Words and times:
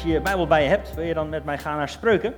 als 0.00 0.08
je 0.08 0.14
je 0.14 0.20
Bijbel 0.20 0.46
bij 0.46 0.62
je 0.62 0.68
hebt, 0.68 0.94
wil 0.94 1.04
je 1.04 1.14
dan 1.14 1.28
met 1.28 1.44
mij 1.44 1.58
gaan 1.58 1.76
naar 1.76 1.88
Spreuken. 1.88 2.34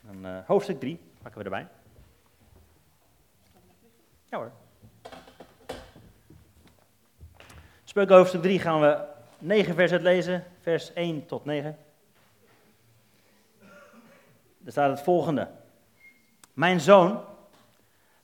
Dan, 0.00 0.26
uh, 0.26 0.38
hoofdstuk 0.46 0.80
3 0.80 1.00
pakken 1.22 1.38
we 1.38 1.44
erbij. 1.44 1.68
Ja 4.24 4.36
hoor. 4.36 4.52
Spreuken 7.84 8.16
hoofdstuk 8.16 8.42
3 8.42 8.58
gaan 8.58 8.80
we 8.80 9.04
9 9.38 9.74
vers 9.74 9.92
uitlezen, 9.92 10.44
vers 10.60 10.92
1 10.92 11.26
tot 11.26 11.44
9. 11.44 11.76
Er 14.64 14.70
staat 14.70 14.90
het 14.90 15.02
volgende. 15.02 15.48
Mijn 16.52 16.80
zoon, 16.80 17.24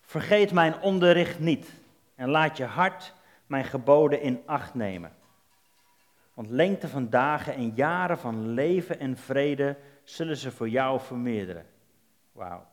vergeet 0.01 0.53
mijn 0.53 0.81
onderricht 0.81 1.39
niet 1.39 1.73
en 2.15 2.29
laat 2.29 2.57
je 2.57 2.65
hart 2.65 3.15
mijn 3.47 3.65
geboden 3.65 4.21
in 4.21 4.43
acht 4.47 4.75
nemen. 4.75 5.19
Want 6.41 6.53
lengte 6.53 6.89
van 6.89 7.11
dagen 7.11 7.55
en 7.55 7.73
jaren 7.75 8.19
van 8.19 8.49
leven 8.49 9.01
en 9.01 9.17
vrede 9.17 9.77
zullen 10.05 10.37
ze 10.37 10.51
voor 10.51 10.69
jou 10.69 11.01
vermeerderen. 11.01 11.67
Wauw. 12.33 12.67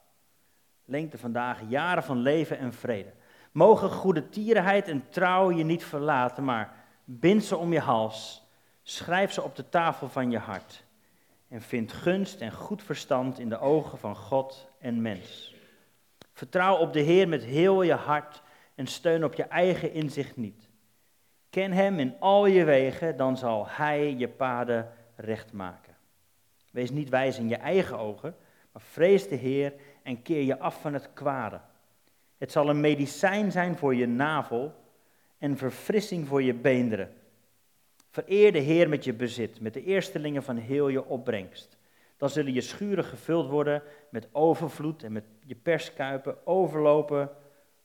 Lengte 0.85 1.17
van 1.17 1.31
dagen, 1.31 1.67
jaren 1.67 2.03
van 2.03 2.17
leven 2.17 2.58
en 2.58 2.73
vrede. 2.73 3.13
Mogen 3.52 3.89
goede 3.89 4.30
tierenheid 4.30 4.88
en 4.88 5.09
trouw 5.09 5.52
je 5.52 5.63
niet 5.63 5.84
verlaten, 5.84 6.44
maar 6.44 6.73
bind 7.03 7.44
ze 7.44 7.58
om 7.58 7.73
je 7.73 7.80
hals. 7.80 8.48
Schrijf 8.84 9.31
ze 9.31 9.41
op 9.41 9.55
de 9.55 9.70
tafel 9.70 10.09
van 10.09 10.31
je 10.31 10.39
hart. 10.39 10.84
En 11.47 11.61
vind 11.61 11.94
gunst 11.94 12.41
en 12.41 12.52
goed 12.52 12.84
verstand 12.84 13.39
in 13.39 13.49
de 13.49 13.59
ogen 13.59 13.97
van 13.97 14.16
God 14.16 14.67
en 14.80 15.02
mens. 15.02 15.56
Vertrouw 16.34 16.78
op 16.78 16.94
de 16.94 17.02
Heer 17.02 17.28
met 17.28 17.44
heel 17.44 17.81
je 17.81 17.94
hart 17.94 18.41
en 18.75 18.88
steun 18.88 19.23
op 19.23 19.34
je 19.34 19.44
eigen 19.44 19.94
inzicht 19.94 20.38
niet. 20.38 20.66
Ken 21.58 21.72
Hem 21.72 22.00
in 22.00 22.16
al 22.19 22.45
je 22.45 22.63
wegen, 22.63 23.17
dan 23.17 23.38
zal 23.38 23.67
Hij 23.67 24.16
je 24.16 24.27
paden 24.27 24.91
recht 25.16 25.53
maken. 25.53 25.95
Wees 26.72 26.89
niet 26.89 27.09
wijs 27.09 27.38
in 27.38 27.47
je 27.47 27.55
eigen 27.55 28.00
ogen, 28.00 28.36
maar 28.72 28.81
vrees 28.81 29.27
de 29.27 29.36
Heer 29.36 29.73
en 30.03 30.22
keer 30.22 30.41
je 30.41 30.59
af 30.59 30.81
van 30.81 30.94
het 30.94 31.13
kwade. 31.13 31.59
Het 32.38 32.52
zal 32.52 32.69
een 32.69 32.80
medicijn 32.80 33.52
zijn 33.52 33.78
voor 33.78 33.95
je 33.95 34.08
navel 34.08 34.73
en 35.38 35.58
verfrissing 35.58 36.28
voor 36.28 36.44
je 36.44 36.53
beenderen. 36.53 37.13
Vereer 38.09 38.52
de 38.52 38.59
Heer 38.59 38.89
met 38.89 39.03
je 39.03 39.13
bezit, 39.13 39.61
met 39.61 39.73
de 39.73 39.83
eerstelingen 39.83 40.44
van 40.44 40.58
heel 40.58 40.88
je 40.88 41.05
opbrengst. 41.05 41.78
Dan 42.17 42.30
zullen 42.30 42.53
je 42.53 42.61
schuren 42.61 43.03
gevuld 43.03 43.50
worden 43.50 43.83
met 44.09 44.28
overvloed 44.31 45.03
en 45.03 45.11
met 45.11 45.25
je 45.45 45.55
perskuipen 45.55 46.47
overlopen 46.47 47.30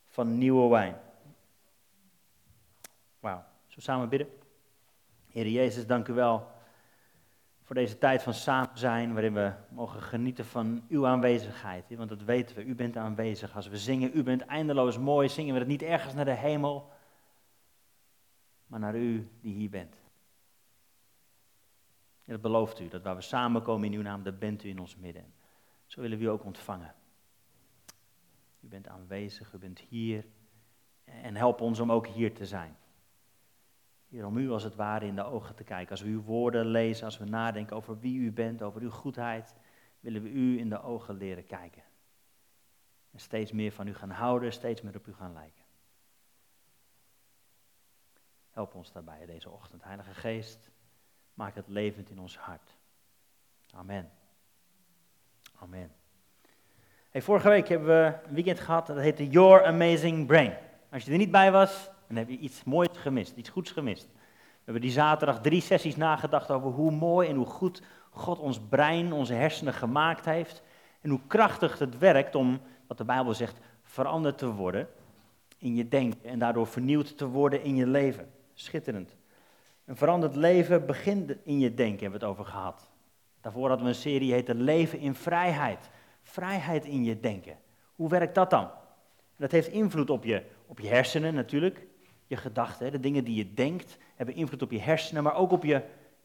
van 0.06 0.38
nieuwe 0.38 0.68
wijn. 0.68 0.96
Wauw. 3.20 3.50
Zo 3.72 3.80
samen 3.80 4.08
bidden? 4.08 4.28
Heer 5.28 5.48
Jezus, 5.48 5.86
dank 5.86 6.08
u 6.08 6.12
wel 6.12 6.50
voor 7.62 7.74
deze 7.74 7.98
tijd 7.98 8.22
van 8.22 8.34
samen 8.34 8.78
zijn, 8.78 9.12
waarin 9.12 9.34
we 9.34 9.52
mogen 9.68 10.02
genieten 10.02 10.44
van 10.44 10.84
uw 10.88 11.06
aanwezigheid. 11.06 11.96
Want 11.96 12.08
dat 12.08 12.22
weten 12.22 12.56
we, 12.56 12.64
u 12.64 12.74
bent 12.74 12.96
aanwezig. 12.96 13.56
Als 13.56 13.68
we 13.68 13.78
zingen, 13.78 14.10
u 14.14 14.22
bent 14.22 14.42
eindeloos 14.42 14.98
mooi, 14.98 15.28
zingen 15.28 15.52
we 15.52 15.58
het 15.58 15.68
niet 15.68 15.82
ergens 15.82 16.14
naar 16.14 16.24
de 16.24 16.34
hemel, 16.34 16.90
maar 18.66 18.80
naar 18.80 18.96
u 18.96 19.30
die 19.40 19.54
hier 19.54 19.70
bent. 19.70 19.94
En 22.24 22.32
dat 22.32 22.40
belooft 22.40 22.80
u, 22.80 22.88
dat 22.88 23.02
waar 23.02 23.16
we 23.16 23.22
samenkomen 23.22 23.92
in 23.92 23.98
uw 23.98 24.02
naam, 24.02 24.22
dat 24.22 24.38
bent 24.38 24.64
u 24.64 24.68
in 24.68 24.78
ons 24.78 24.96
midden. 24.96 25.34
Zo 25.86 26.00
willen 26.00 26.18
we 26.18 26.24
u 26.24 26.28
ook 26.28 26.44
ontvangen. 26.44 26.94
U 28.60 28.68
bent 28.68 28.88
aanwezig, 28.88 29.52
u 29.52 29.58
bent 29.58 29.78
hier. 29.78 30.24
En 31.04 31.36
help 31.36 31.60
ons 31.60 31.80
om 31.80 31.92
ook 31.92 32.06
hier 32.06 32.34
te 32.34 32.46
zijn. 32.46 32.76
Hier 34.12 34.26
om 34.26 34.36
u 34.36 34.50
als 34.50 34.62
het 34.62 34.74
ware 34.74 35.06
in 35.06 35.14
de 35.14 35.24
ogen 35.24 35.54
te 35.54 35.64
kijken. 35.64 35.90
Als 35.90 36.00
we 36.00 36.08
uw 36.08 36.22
woorden 36.22 36.66
lezen, 36.66 37.04
als 37.04 37.18
we 37.18 37.24
nadenken 37.24 37.76
over 37.76 37.98
wie 37.98 38.18
u 38.18 38.32
bent, 38.32 38.62
over 38.62 38.80
uw 38.80 38.90
goedheid, 38.90 39.54
willen 40.00 40.22
we 40.22 40.28
u 40.28 40.58
in 40.58 40.68
de 40.68 40.82
ogen 40.82 41.14
leren 41.14 41.46
kijken. 41.46 41.82
En 43.10 43.20
steeds 43.20 43.52
meer 43.52 43.72
van 43.72 43.86
u 43.86 43.94
gaan 43.94 44.10
houden, 44.10 44.52
steeds 44.52 44.82
meer 44.82 44.96
op 44.96 45.06
u 45.06 45.14
gaan 45.14 45.32
lijken. 45.32 45.64
Help 48.50 48.74
ons 48.74 48.92
daarbij 48.92 49.26
deze 49.26 49.50
ochtend. 49.50 49.84
Heilige 49.84 50.14
Geest, 50.14 50.70
maak 51.34 51.54
het 51.54 51.68
levend 51.68 52.10
in 52.10 52.18
ons 52.18 52.36
hart. 52.36 52.76
Amen. 53.70 54.10
Amen. 55.54 55.92
Hey, 57.10 57.22
vorige 57.22 57.48
week 57.48 57.68
hebben 57.68 57.88
we 57.88 58.18
een 58.28 58.34
weekend 58.34 58.60
gehad 58.60 58.86
dat 58.86 58.96
heette 58.96 59.28
Your 59.28 59.64
Amazing 59.64 60.26
Brain. 60.26 60.56
Als 60.90 61.04
je 61.04 61.12
er 61.12 61.18
niet 61.18 61.30
bij 61.30 61.52
was, 61.52 61.90
dan 62.14 62.24
heb 62.24 62.28
je 62.28 62.44
iets 62.44 62.64
moois 62.64 62.88
gemist, 62.92 63.36
iets 63.36 63.48
goeds 63.48 63.70
gemist. 63.70 64.08
We 64.14 64.64
hebben 64.64 64.82
die 64.82 64.90
zaterdag 64.90 65.40
drie 65.40 65.60
sessies 65.60 65.96
nagedacht 65.96 66.50
over 66.50 66.70
hoe 66.70 66.90
mooi 66.90 67.28
en 67.28 67.36
hoe 67.36 67.46
goed 67.46 67.82
God 68.10 68.38
ons 68.38 68.60
brein, 68.60 69.12
onze 69.12 69.34
hersenen 69.34 69.74
gemaakt 69.74 70.24
heeft. 70.24 70.62
En 71.00 71.10
hoe 71.10 71.20
krachtig 71.26 71.78
het 71.78 71.98
werkt 71.98 72.34
om, 72.34 72.60
wat 72.86 72.98
de 72.98 73.04
Bijbel 73.04 73.34
zegt, 73.34 73.58
veranderd 73.82 74.38
te 74.38 74.52
worden 74.52 74.88
in 75.58 75.74
je 75.74 75.88
denken. 75.88 76.30
En 76.30 76.38
daardoor 76.38 76.66
vernieuwd 76.66 77.18
te 77.18 77.26
worden 77.26 77.62
in 77.62 77.76
je 77.76 77.86
leven. 77.86 78.30
Schitterend. 78.54 79.16
Een 79.84 79.96
veranderd 79.96 80.36
leven 80.36 80.86
begint 80.86 81.34
in 81.44 81.58
je 81.58 81.74
denken, 81.74 82.00
hebben 82.00 82.20
we 82.20 82.26
het 82.26 82.34
over 82.34 82.52
gehad. 82.52 82.90
Daarvoor 83.40 83.68
hadden 83.68 83.86
we 83.86 83.92
een 83.92 83.98
serie 83.98 84.20
die 84.20 84.32
heette 84.32 84.54
Leven 84.54 84.98
in 84.98 85.14
Vrijheid. 85.14 85.90
Vrijheid 86.22 86.84
in 86.84 87.04
je 87.04 87.20
denken. 87.20 87.58
Hoe 87.94 88.08
werkt 88.08 88.34
dat 88.34 88.50
dan? 88.50 88.70
Dat 89.36 89.50
heeft 89.50 89.68
invloed 89.68 90.10
op 90.10 90.24
je, 90.24 90.42
op 90.66 90.80
je 90.80 90.88
hersenen 90.88 91.34
natuurlijk 91.34 91.86
je 92.32 92.38
gedachten, 92.38 92.92
de 92.92 93.00
dingen 93.00 93.24
die 93.24 93.36
je 93.36 93.54
denkt, 93.54 93.98
hebben 94.16 94.34
invloed 94.34 94.62
op 94.62 94.70
je 94.70 94.80
hersenen, 94.80 95.22
maar 95.22 95.34
ook 95.34 95.52
op 95.52 95.64
je, 95.64 95.82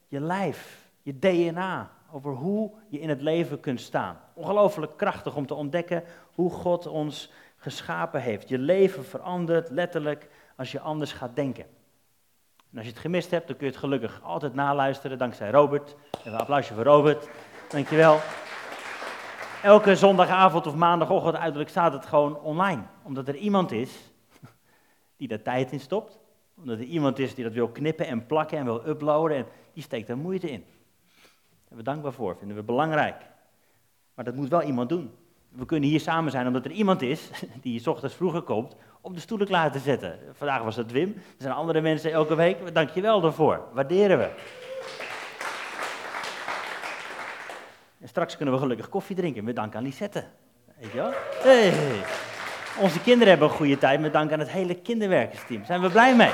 je 0.08 0.20
lijf, 0.20 0.88
je 1.02 1.18
DNA, 1.18 1.90
over 2.12 2.32
hoe 2.32 2.70
je 2.88 3.00
in 3.00 3.08
het 3.08 3.20
leven 3.20 3.60
kunt 3.60 3.80
staan. 3.80 4.20
Ongelooflijk 4.34 4.96
krachtig 4.96 5.36
om 5.36 5.46
te 5.46 5.54
ontdekken 5.54 6.04
hoe 6.34 6.50
God 6.50 6.86
ons 6.86 7.32
geschapen 7.56 8.20
heeft. 8.20 8.48
Je 8.48 8.58
leven 8.58 9.04
verandert 9.04 9.70
letterlijk 9.70 10.28
als 10.56 10.72
je 10.72 10.80
anders 10.80 11.12
gaat 11.12 11.36
denken. 11.36 11.64
En 12.70 12.76
als 12.76 12.86
je 12.86 12.92
het 12.92 13.00
gemist 13.00 13.30
hebt, 13.30 13.46
dan 13.46 13.56
kun 13.56 13.66
je 13.66 13.72
het 13.72 13.80
gelukkig 13.80 14.20
altijd 14.22 14.54
naluisteren, 14.54 15.18
dankzij 15.18 15.50
Robert. 15.50 15.96
Even 16.18 16.32
een 16.32 16.38
applausje 16.38 16.74
voor 16.74 16.84
Robert. 16.84 17.28
Dankjewel. 17.68 18.20
Elke 19.62 19.96
zondagavond 19.96 20.66
of 20.66 20.74
maandagochtend 20.74 21.36
uiterlijk 21.36 21.70
staat 21.70 21.92
het 21.92 22.06
gewoon 22.06 22.40
online. 22.40 22.82
Omdat 23.02 23.28
er 23.28 23.36
iemand 23.36 23.72
is 23.72 24.07
die 25.18 25.28
daar 25.28 25.42
tijd 25.42 25.72
in 25.72 25.80
stopt. 25.80 26.18
Omdat 26.56 26.78
er 26.78 26.84
iemand 26.84 27.18
is 27.18 27.34
die 27.34 27.44
dat 27.44 27.52
wil 27.52 27.68
knippen 27.68 28.06
en 28.06 28.26
plakken 28.26 28.58
en 28.58 28.64
wil 28.64 28.86
uploaden. 28.86 29.36
En 29.36 29.46
die 29.72 29.82
steekt 29.82 30.06
daar 30.06 30.18
moeite 30.18 30.50
in. 30.50 30.64
Daar 31.08 31.66
zijn 31.66 31.78
we 31.78 31.84
dankbaar 31.84 32.12
voor, 32.12 32.36
vinden 32.36 32.56
we 32.56 32.62
belangrijk. 32.62 33.16
Maar 34.14 34.24
dat 34.24 34.34
moet 34.34 34.48
wel 34.48 34.62
iemand 34.62 34.88
doen. 34.88 35.10
We 35.48 35.64
kunnen 35.64 35.88
hier 35.88 36.00
samen 36.00 36.30
zijn 36.30 36.46
omdat 36.46 36.64
er 36.64 36.70
iemand 36.70 37.02
is 37.02 37.30
die 37.62 37.80
s 37.80 37.86
ochtends 37.86 38.14
vroeger 38.14 38.42
komt 38.42 38.76
om 39.00 39.14
de 39.14 39.20
stoelen 39.20 39.46
klaar 39.46 39.72
te 39.72 39.78
zetten. 39.78 40.18
Vandaag 40.32 40.62
was 40.62 40.76
het 40.76 40.92
Wim. 40.92 41.14
Er 41.16 41.22
zijn 41.42 41.54
andere 41.54 41.80
mensen 41.80 42.12
elke 42.12 42.34
week. 42.34 42.74
Dank 42.74 42.90
je 42.90 43.00
wel 43.00 43.20
daarvoor. 43.20 43.68
Waarderen 43.72 44.18
we. 44.18 44.30
En 48.00 48.08
straks 48.08 48.36
kunnen 48.36 48.54
we 48.54 48.60
gelukkig 48.60 48.88
koffie 48.88 49.16
drinken 49.16 49.44
met 49.44 49.56
dank 49.56 49.74
aan 49.74 49.82
Lisette. 49.82 50.24
Weet 50.78 50.90
je 50.90 50.96
wel? 50.96 51.12
Hey. 51.42 52.27
Onze 52.80 53.00
kinderen 53.00 53.28
hebben 53.28 53.48
een 53.48 53.54
goede 53.54 53.78
tijd 53.78 54.00
met 54.00 54.12
dank 54.12 54.32
aan 54.32 54.38
het 54.38 54.50
hele 54.50 54.74
kinderwerkersteam. 54.74 55.64
Zijn 55.64 55.80
we 55.80 55.90
blij 55.90 56.16
mee. 56.16 56.30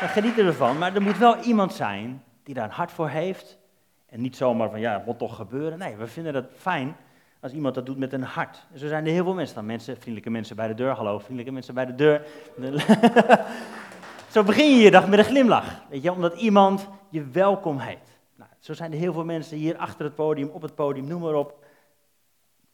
Daar 0.00 0.08
genieten 0.08 0.44
we 0.44 0.52
van. 0.52 0.78
Maar 0.78 0.94
er 0.94 1.02
moet 1.02 1.18
wel 1.18 1.36
iemand 1.36 1.72
zijn 1.74 2.22
die 2.42 2.54
daar 2.54 2.64
een 2.64 2.70
hart 2.70 2.92
voor 2.92 3.08
heeft. 3.08 3.58
En 4.06 4.20
niet 4.20 4.36
zomaar 4.36 4.70
van, 4.70 4.80
ja, 4.80 4.92
het 4.92 5.06
moet 5.06 5.18
toch 5.18 5.36
gebeuren. 5.36 5.78
Nee, 5.78 5.96
we 5.96 6.06
vinden 6.06 6.34
het 6.34 6.46
fijn 6.56 6.96
als 7.40 7.52
iemand 7.52 7.74
dat 7.74 7.86
doet 7.86 7.98
met 7.98 8.12
een 8.12 8.22
hart. 8.22 8.66
zo 8.74 8.86
zijn 8.86 9.06
er 9.06 9.12
heel 9.12 9.24
veel 9.24 9.34
mensen 9.34 9.54
dan. 9.54 9.66
Mensen, 9.66 9.94
vriendelijke 9.94 10.30
mensen 10.30 10.56
bij 10.56 10.68
de 10.68 10.74
deur, 10.74 10.90
hallo, 10.90 11.18
vriendelijke 11.18 11.52
mensen 11.52 11.74
bij 11.74 11.86
de 11.86 11.94
deur. 11.94 12.26
zo 14.34 14.42
begin 14.42 14.76
je 14.76 14.82
je 14.82 14.90
dag 14.90 15.08
met 15.08 15.18
een 15.18 15.24
glimlach. 15.24 15.82
Weet 15.88 16.02
je, 16.02 16.12
omdat 16.12 16.34
iemand 16.34 16.88
je 17.08 17.26
welkom 17.26 17.78
heet. 17.78 18.18
Nou, 18.34 18.50
zo 18.58 18.72
zijn 18.72 18.92
er 18.92 18.98
heel 18.98 19.12
veel 19.12 19.24
mensen 19.24 19.56
hier 19.56 19.76
achter 19.76 20.04
het 20.04 20.14
podium, 20.14 20.48
op 20.48 20.62
het 20.62 20.74
podium, 20.74 21.06
noem 21.06 21.20
maar 21.20 21.34
op. 21.34 21.64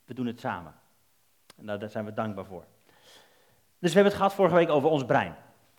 We 0.05 0.15
doen 0.15 0.27
het 0.27 0.41
samen. 0.41 0.75
En 1.59 1.67
daar 1.67 1.91
zijn 1.91 2.05
we 2.05 2.13
dankbaar 2.13 2.45
voor. 2.45 2.65
Dus 3.79 3.93
we 3.93 4.01
hebben 4.01 4.05
het 4.05 4.15
gehad 4.15 4.35
vorige 4.35 4.55
week 4.55 4.69
over 4.69 4.91
ons 4.91 5.05
brein. 5.05 5.35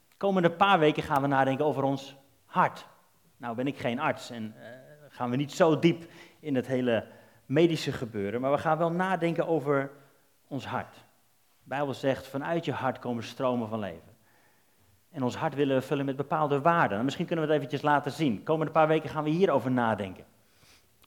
De 0.09 0.15
komende 0.17 0.51
paar 0.51 0.79
weken 0.79 1.03
gaan 1.03 1.21
we 1.21 1.27
nadenken 1.27 1.65
over 1.65 1.83
ons 1.83 2.15
hart. 2.45 2.87
Nou 3.37 3.55
ben 3.55 3.67
ik 3.67 3.77
geen 3.77 3.99
arts 3.99 4.29
en 4.29 4.55
uh, 4.57 4.65
gaan 5.09 5.29
we 5.29 5.35
niet 5.35 5.51
zo 5.51 5.79
diep 5.79 6.05
in 6.39 6.55
het 6.55 6.67
hele 6.67 7.05
medische 7.45 7.91
gebeuren, 7.91 8.41
maar 8.41 8.51
we 8.51 8.57
gaan 8.57 8.77
wel 8.77 8.91
nadenken 8.91 9.47
over 9.47 9.91
ons 10.47 10.65
hart. 10.65 10.93
De 10.93 11.69
Bijbel 11.75 11.93
zegt, 11.93 12.27
vanuit 12.27 12.65
je 12.65 12.71
hart 12.71 12.99
komen 12.99 13.23
stromen 13.23 13.69
van 13.69 13.79
leven. 13.79 14.17
En 15.11 15.23
ons 15.23 15.35
hart 15.35 15.55
willen 15.55 15.75
we 15.75 15.81
vullen 15.81 16.05
met 16.05 16.15
bepaalde 16.15 16.61
waarden. 16.61 16.91
Nou, 16.91 17.03
misschien 17.03 17.25
kunnen 17.25 17.45
we 17.45 17.51
het 17.51 17.61
eventjes 17.61 17.89
laten 17.89 18.11
zien. 18.11 18.35
De 18.35 18.43
komende 18.43 18.71
paar 18.71 18.87
weken 18.87 19.09
gaan 19.09 19.23
we 19.23 19.29
hierover 19.29 19.71
nadenken. 19.71 20.25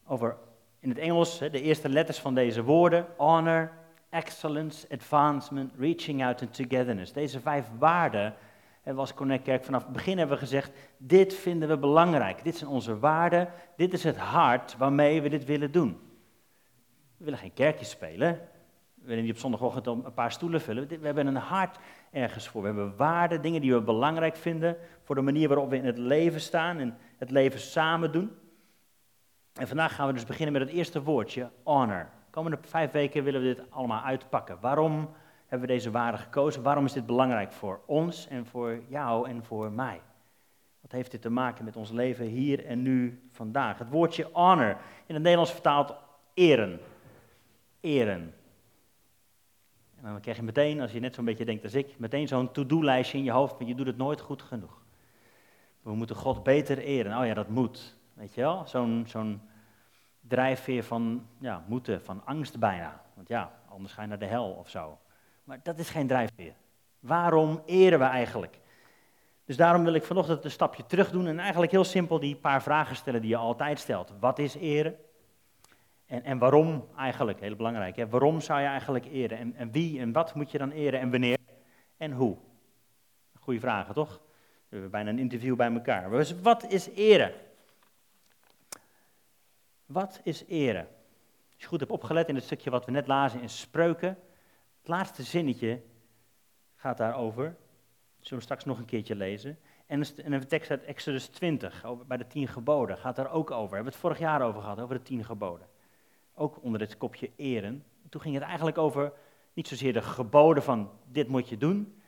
Over, 0.07 0.37
in 0.79 0.89
het 0.89 0.99
Engels, 0.99 1.39
de 1.39 1.61
eerste 1.61 1.89
letters 1.89 2.19
van 2.19 2.35
deze 2.35 2.63
woorden. 2.63 3.07
Honor, 3.17 3.71
excellence, 4.12 4.87
advancement, 4.91 5.73
reaching 5.79 6.25
out 6.25 6.43
and 6.43 6.55
togetherness. 6.55 7.12
Deze 7.12 7.41
vijf 7.41 7.67
waarden 7.79 8.35
En 8.82 8.94
we 8.94 9.00
als 9.00 9.14
Connect 9.14 9.43
Kerk 9.43 9.64
vanaf 9.64 9.82
het 9.82 9.93
begin 9.93 10.19
hebben 10.19 10.37
we 10.37 10.43
gezegd, 10.43 10.73
dit 10.97 11.35
vinden 11.35 11.69
we 11.69 11.79
belangrijk. 11.79 12.44
Dit 12.44 12.56
zijn 12.56 12.70
onze 12.70 12.99
waarden, 12.99 13.49
dit 13.76 13.93
is 13.93 14.05
het 14.05 14.17
hart 14.17 14.76
waarmee 14.76 15.23
we 15.23 15.29
dit 15.29 15.44
willen 15.44 15.73
doen. 15.73 16.00
We 17.17 17.25
willen 17.25 17.38
geen 17.38 17.53
kerkjes 17.55 17.91
spelen, 17.91 18.41
we 18.94 19.09
willen 19.09 19.23
niet 19.23 19.32
op 19.32 19.38
zondagochtend 19.38 19.87
een 19.87 20.14
paar 20.14 20.32
stoelen 20.32 20.61
vullen. 20.61 20.88
We 20.88 21.06
hebben 21.06 21.26
een 21.26 21.37
hart 21.37 21.79
ergens 22.11 22.49
voor. 22.49 22.61
We 22.61 22.67
hebben 22.67 22.97
waarden, 22.97 23.43
dingen 23.43 23.61
die 23.61 23.73
we 23.73 23.81
belangrijk 23.81 24.37
vinden 24.37 24.76
voor 25.03 25.14
de 25.14 25.20
manier 25.20 25.49
waarop 25.49 25.70
we 25.70 25.76
in 25.76 25.87
het 25.87 25.99
leven 25.99 26.41
staan 26.41 26.79
en 26.79 26.99
het 27.19 27.31
leven 27.31 27.61
samen 27.61 28.12
doen. 28.12 28.31
En 29.53 29.69
vandaag 29.69 29.94
gaan 29.94 30.06
we 30.06 30.12
dus 30.12 30.26
beginnen 30.26 30.53
met 30.53 30.62
het 30.62 30.70
eerste 30.70 31.03
woordje, 31.03 31.50
honor. 31.62 32.11
De 32.32 32.38
komende 32.38 32.69
vijf 32.69 32.90
weken 32.90 33.25
willen 33.25 33.40
we 33.40 33.55
dit 33.55 33.70
allemaal 33.70 34.02
uitpakken. 34.02 34.58
Waarom 34.61 35.11
hebben 35.46 35.69
we 35.69 35.75
deze 35.75 35.90
waarden 35.90 36.20
gekozen? 36.20 36.62
Waarom 36.62 36.84
is 36.84 36.93
dit 36.93 37.06
belangrijk 37.06 37.52
voor 37.52 37.81
ons 37.87 38.29
en 38.29 38.46
voor 38.46 38.82
jou 38.88 39.29
en 39.29 39.44
voor 39.44 39.73
mij? 39.73 40.00
Wat 40.81 40.93
heeft 40.93 41.11
dit 41.11 41.23
te 41.23 41.31
maken 41.31 41.64
met 41.64 41.76
ons 41.76 41.90
leven 41.90 42.26
hier 42.26 42.67
en 42.67 42.82
nu 42.82 43.23
vandaag? 43.31 43.79
Het 43.79 43.90
woordje 43.90 44.29
honor, 44.32 44.76
in 45.06 45.14
het 45.14 45.23
Nederlands 45.23 45.52
vertaald 45.52 45.94
eren. 46.34 46.81
Eren. 47.81 48.35
En 49.96 50.02
dan 50.02 50.20
krijg 50.20 50.37
je 50.37 50.43
meteen, 50.43 50.81
als 50.81 50.93
je 50.93 51.00
net 51.00 51.14
zo'n 51.14 51.25
beetje 51.25 51.44
denkt 51.44 51.64
als 51.64 51.75
ik, 51.75 51.99
meteen 51.99 52.28
zo'n 52.28 52.52
to-do-lijstje 52.52 53.19
in 53.19 53.25
je 53.25 53.31
hoofd, 53.31 53.58
maar 53.58 53.69
je 53.69 53.75
doet 53.75 53.87
het 53.87 53.96
nooit 53.96 54.20
goed 54.20 54.43
genoeg. 54.43 54.82
We 55.82 55.94
moeten 55.94 56.17
God 56.17 56.43
beter 56.43 56.78
eren. 56.78 57.19
Oh 57.19 57.26
ja, 57.26 57.35
dat 57.35 57.49
moet. 57.49 57.96
Weet 58.14 58.35
je 58.35 58.40
wel? 58.40 58.62
Zo'n 58.67 59.05
zo'n 59.06 59.40
drijfveer 60.29 60.85
van 60.85 61.27
ja, 61.39 61.65
moeten, 61.67 62.03
van 62.03 62.23
angst 62.25 62.59
bijna. 62.59 63.03
Want 63.15 63.29
ja, 63.29 63.53
anders 63.69 63.93
ga 63.93 64.03
je 64.03 64.09
naar 64.09 64.19
de 64.19 64.27
hel 64.27 64.51
of 64.51 64.69
zo. 64.69 64.99
Maar 65.45 65.61
dat 65.63 65.79
is 65.79 65.91
geen 65.91 66.07
drijfveer. 66.07 66.55
Waarom 67.01 67.63
eren 67.67 67.99
we 67.99 68.05
eigenlijk? 68.05 68.61
Dus 69.45 69.57
daarom 69.57 69.85
wil 69.85 69.95
ik 69.95 70.05
vanochtend 70.05 70.45
een 70.45 70.51
stapje 70.51 70.87
terug 70.87 71.11
doen 71.11 71.27
en 71.27 71.39
eigenlijk 71.39 71.73
heel 71.73 71.85
simpel 71.85 72.21
die 72.21 72.37
paar 72.37 72.63
vragen 72.63 72.97
stellen 72.97 73.21
die 73.21 73.31
je 73.31 73.37
altijd 73.37 73.79
stelt. 73.79 74.13
Wat 74.21 74.39
is 74.39 74.55
eren? 74.55 74.97
En, 76.07 76.25
en 76.25 76.39
waarom 76.39 76.89
eigenlijk? 76.97 77.41
Heel 77.41 77.57
belangrijk. 77.57 77.97
Hè? 77.97 78.09
Waarom 78.09 78.41
zou 78.41 78.61
je 78.61 78.67
eigenlijk 78.67 79.07
eren? 79.07 79.39
En, 79.39 79.55
en 79.55 79.73
wie 79.73 80.01
en 80.01 80.13
wat 80.13 80.35
moet 80.35 80.51
je 80.51 80.59
dan 80.59 80.71
eren 80.71 81.01
en 81.01 81.11
wanneer? 81.11 81.39
En 81.97 82.13
hoe? 82.13 82.37
Goeie 83.41 83.61
vragen, 83.61 83.95
toch? 83.95 84.21
We 84.69 84.79
hebben 84.79 84.91
bijna 84.91 85.11
een 85.11 85.19
interview 85.19 85.57
bij 85.57 85.73
elkaar. 85.73 86.11
Dus 86.11 86.41
wat 86.41 86.67
is 86.73 86.91
eren? 86.91 87.33
Wat 89.93 90.21
is 90.23 90.44
eren? 90.47 90.89
Als 91.53 91.62
je 91.62 91.67
goed 91.67 91.81
hebt 91.81 91.93
opgelet 91.93 92.29
in 92.29 92.35
het 92.35 92.44
stukje 92.44 92.71
wat 92.71 92.85
we 92.85 92.91
net 92.91 93.06
lazen 93.06 93.41
in 93.41 93.49
Spreuken, 93.49 94.19
het 94.79 94.89
laatste 94.89 95.23
zinnetje 95.23 95.83
gaat 96.77 96.97
daarover. 96.97 97.44
Dat 97.44 98.27
zullen 98.27 98.39
we 98.39 98.44
straks 98.44 98.65
nog 98.65 98.79
een 98.79 98.85
keertje 98.85 99.17
lezen. 99.17 99.59
En 99.87 100.05
een 100.17 100.47
tekst 100.47 100.71
uit 100.71 100.85
Exodus 100.85 101.27
20, 101.27 101.85
bij 102.06 102.17
de 102.17 102.27
tien 102.27 102.49
geboden, 102.49 102.99
gaat 102.99 103.17
daar 103.17 103.33
ook 103.33 103.50
over. 103.50 103.69
We 103.69 103.75
hebben 103.75 103.93
het 103.93 104.00
vorig 104.00 104.19
jaar 104.19 104.43
over 104.43 104.61
gehad, 104.61 104.81
over 104.81 104.97
de 104.97 105.03
tien 105.03 105.25
geboden. 105.25 105.67
Ook 106.35 106.62
onder 106.62 106.81
het 106.81 106.97
kopje 106.97 107.31
eren. 107.37 107.85
Toen 108.09 108.21
ging 108.21 108.35
het 108.35 108.45
eigenlijk 108.45 108.79
over 108.79 109.12
niet 109.53 109.69
zozeer 109.69 109.93
de 109.93 110.03
geboden 110.03 110.62
van 110.62 110.91
dit 111.05 111.29
moet 111.29 111.49
je 111.49 111.56
doen, 111.56 112.03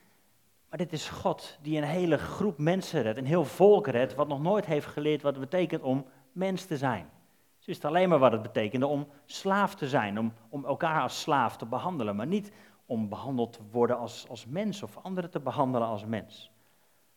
maar 0.69 0.79
dit 0.79 0.93
is 0.93 1.09
God 1.09 1.59
die 1.63 1.77
een 1.77 1.85
hele 1.85 2.19
groep 2.19 2.59
mensen 2.59 3.03
redt, 3.03 3.19
een 3.19 3.27
heel 3.27 3.45
volk 3.45 3.87
redt, 3.87 4.15
wat 4.15 4.29
nog 4.29 4.43
nooit 4.43 4.67
heeft 4.67 4.87
geleerd 4.87 5.23
wat 5.23 5.37
het 5.37 5.51
betekent 5.51 5.83
om 5.83 6.07
mens 6.33 6.65
te 6.65 6.77
zijn. 6.77 7.11
Ze 7.65 7.71
wist 7.71 7.85
alleen 7.85 8.09
maar 8.09 8.19
wat 8.19 8.33
het 8.33 8.43
betekende 8.43 8.87
om 8.87 9.09
slaaf 9.25 9.75
te 9.75 9.89
zijn, 9.89 10.19
om, 10.19 10.33
om 10.49 10.65
elkaar 10.65 11.03
als 11.03 11.21
slaaf 11.21 11.57
te 11.57 11.67
behandelen, 11.67 12.17
maar 12.17 12.27
niet 12.27 12.53
om 12.87 13.09
behandeld 13.09 13.53
te 13.53 13.61
worden 13.71 13.99
als, 13.99 14.29
als 14.29 14.47
mens 14.47 14.83
of 14.83 14.97
anderen 14.97 15.31
te 15.31 15.41
behandelen 15.41 15.89
als 15.89 16.05
mens. 16.05 16.51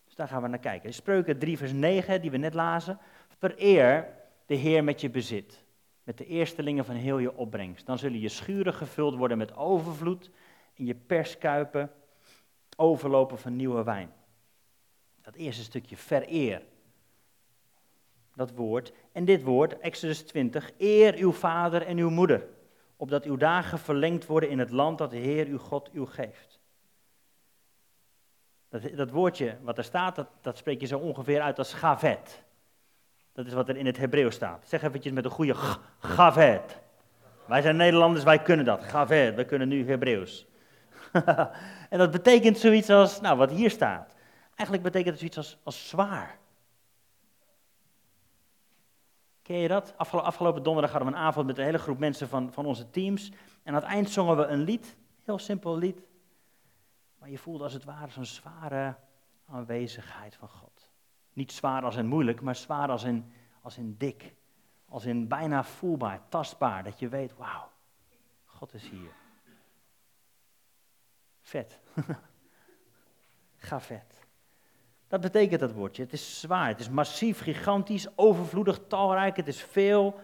Dus 0.06 0.16
daar 0.16 0.28
gaan 0.28 0.42
we 0.42 0.48
naar 0.48 0.60
kijken. 0.60 0.94
Spreuken 0.94 1.40
3 1.40 1.58
vers 1.58 1.72
9, 1.72 2.22
die 2.22 2.32
we 2.32 2.38
net 2.38 2.54
lazen. 2.54 3.00
Vereer 3.38 4.14
de 4.46 4.56
Heer 4.56 4.84
met 4.84 5.02
je 5.02 5.10
bezit, 5.10 5.64
met 6.04 6.18
de 6.18 6.26
eerstelingen 6.26 6.86
van 6.86 6.96
heel 6.96 7.18
je 7.18 7.38
opbrengst. 7.38 7.86
Dan 7.86 7.98
zullen 7.98 8.20
je 8.20 8.30
schuren 8.30 8.74
gevuld 8.74 9.16
worden 9.16 9.38
met 9.38 9.56
overvloed 9.56 10.30
en 10.76 10.86
je 10.86 10.96
perskuipen 10.96 11.92
overlopen 12.76 13.38
van 13.38 13.56
nieuwe 13.56 13.84
wijn. 13.84 14.12
Dat 15.22 15.36
eerste 15.36 15.64
stukje 15.64 15.98
vereer 15.98 16.62
dat 18.38 18.51
woord. 18.51 18.92
En 19.12 19.25
dit 19.25 19.44
woord, 19.44 19.80
Exodus 19.80 20.22
20, 20.22 20.72
eer 20.78 21.16
uw 21.16 21.31
vader 21.31 21.81
en 21.81 21.98
uw 21.98 22.10
moeder, 22.10 22.48
opdat 22.95 23.24
uw 23.24 23.36
dagen 23.36 23.80
verlengd 23.80 24.25
worden 24.25 24.50
in 24.50 24.60
het 24.60 24.72
land 24.72 24.98
dat 24.98 25.10
de 25.10 25.18
Heer 25.18 25.48
uw 25.48 25.57
God 25.57 25.89
u 25.94 26.06
geeft. 26.06 26.60
Dat, 28.69 28.81
dat 28.95 29.12
woordje 29.12 29.57
wat 29.62 29.78
er 29.78 29.84
staat, 29.84 30.16
dat, 30.16 30.28
dat 30.42 30.57
spreek 30.57 30.81
je 30.81 30.88
zo 30.88 31.00
ongeveer 31.00 31.42
uit 31.42 31.57
als 31.57 31.74
gavet. 31.74 32.44
Dat 33.34 33.45
is 33.45 33.54
wat 33.54 33.69
er 33.69 33.78
in 33.78 33.86
het 33.86 33.98
Hebreeuws 33.98 34.36
staat. 34.36 34.68
Zeg 34.68 34.84
eventjes 34.84 35.13
met 35.13 35.25
een 35.25 35.31
goede 35.31 35.56
gavet. 36.00 36.80
Wij 37.45 37.62
zijn 37.62 37.75
Nederlanders, 37.75 38.24
wij 38.24 38.42
kunnen 38.42 38.66
dat. 38.66 38.84
Gavet, 38.84 39.36
wij 39.36 39.45
kunnen 39.45 39.68
nu 39.68 39.89
Hebreeuws. 39.89 40.48
en 41.89 41.98
dat 41.98 42.12
betekent 42.12 42.57
zoiets 42.57 42.89
als, 42.89 43.22
nou 43.22 43.38
wat 43.38 43.50
hier 43.50 43.69
staat. 43.69 44.13
Eigenlijk 44.56 44.84
betekent 44.84 45.10
het 45.10 45.18
zoiets 45.18 45.38
als, 45.38 45.57
als 45.63 45.89
zwaar. 45.89 46.38
Ken 49.48 49.58
je 49.58 49.68
dat? 49.68 49.94
afgelopen 49.98 50.64
donderdag 50.64 50.92
hadden 50.92 51.12
we 51.12 51.18
een 51.18 51.24
avond 51.24 51.48
met 51.48 51.58
een 51.58 51.64
hele 51.64 51.78
groep 51.78 51.98
mensen 52.00 52.30
van, 52.30 52.54
van 52.54 52.66
onze 52.66 52.90
teams. 52.90 53.30
En 53.64 53.74
aan 53.74 53.82
het 53.82 53.84
eind 53.84 54.10
zongen 54.10 54.38
we 54.38 54.46
een 54.46 54.62
lied, 54.62 54.98
heel 55.24 55.40
simpel 55.40 55.78
lied. 55.78 56.08
Maar 57.20 57.30
je 57.30 57.38
voelde 57.38 57.64
als 57.64 57.74
het 57.74 57.84
ware 57.84 58.12
zo'n 58.12 58.26
zware 58.26 58.96
aanwezigheid 59.46 60.36
van 60.36 60.48
God. 60.48 60.90
Niet 61.34 61.52
zwaar 61.52 61.84
als 61.84 61.96
in 61.96 62.08
moeilijk, 62.08 62.42
maar 62.42 62.56
zwaar 62.56 62.90
als 62.90 63.04
in, 63.04 63.32
als 63.62 63.78
in 63.78 63.96
dik. 63.98 64.36
Als 64.86 65.06
in 65.06 65.28
bijna 65.28 65.64
voelbaar, 65.64 66.22
tastbaar. 66.30 66.84
Dat 66.84 67.00
je 67.00 67.08
weet, 67.08 67.36
wauw, 67.36 67.72
God 68.46 68.74
is 68.74 68.90
hier. 68.90 69.12
Vet. 71.42 71.80
Ga 73.68 73.80
vet. 73.80 74.26
Dat 75.07 75.21
betekent 75.21 75.59
dat 75.59 75.71
woordje. 75.71 76.04
Het 76.04 76.13
is 76.13 76.39
zwaar, 76.39 76.68
het 76.68 76.80
is 76.80 76.89
massief, 76.89 77.42
gigantisch, 77.42 78.07
overvloedig, 78.15 78.80
talrijk, 78.88 79.36
het 79.36 79.48
is 79.48 79.62
veel, 79.62 80.19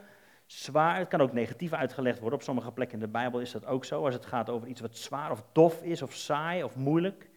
zwaar. 0.45 0.97
Het 0.97 1.07
kan 1.07 1.21
ook 1.21 1.33
negatief 1.33 1.73
uitgelegd 1.73 2.19
worden. 2.19 2.39
Op 2.39 2.45
sommige 2.45 2.71
plekken 2.71 2.99
in 2.99 3.05
de 3.05 3.11
Bijbel 3.11 3.39
is 3.39 3.51
dat 3.51 3.65
ook 3.65 3.85
zo. 3.85 4.05
Als 4.05 4.13
het 4.13 4.25
gaat 4.25 4.49
over 4.49 4.67
iets 4.67 4.81
wat 4.81 4.97
zwaar 4.97 5.31
of 5.31 5.43
dof 5.51 5.83
is, 5.83 6.01
of 6.01 6.13
saai, 6.13 6.63
of 6.63 6.75
moeilijk, 6.75 7.29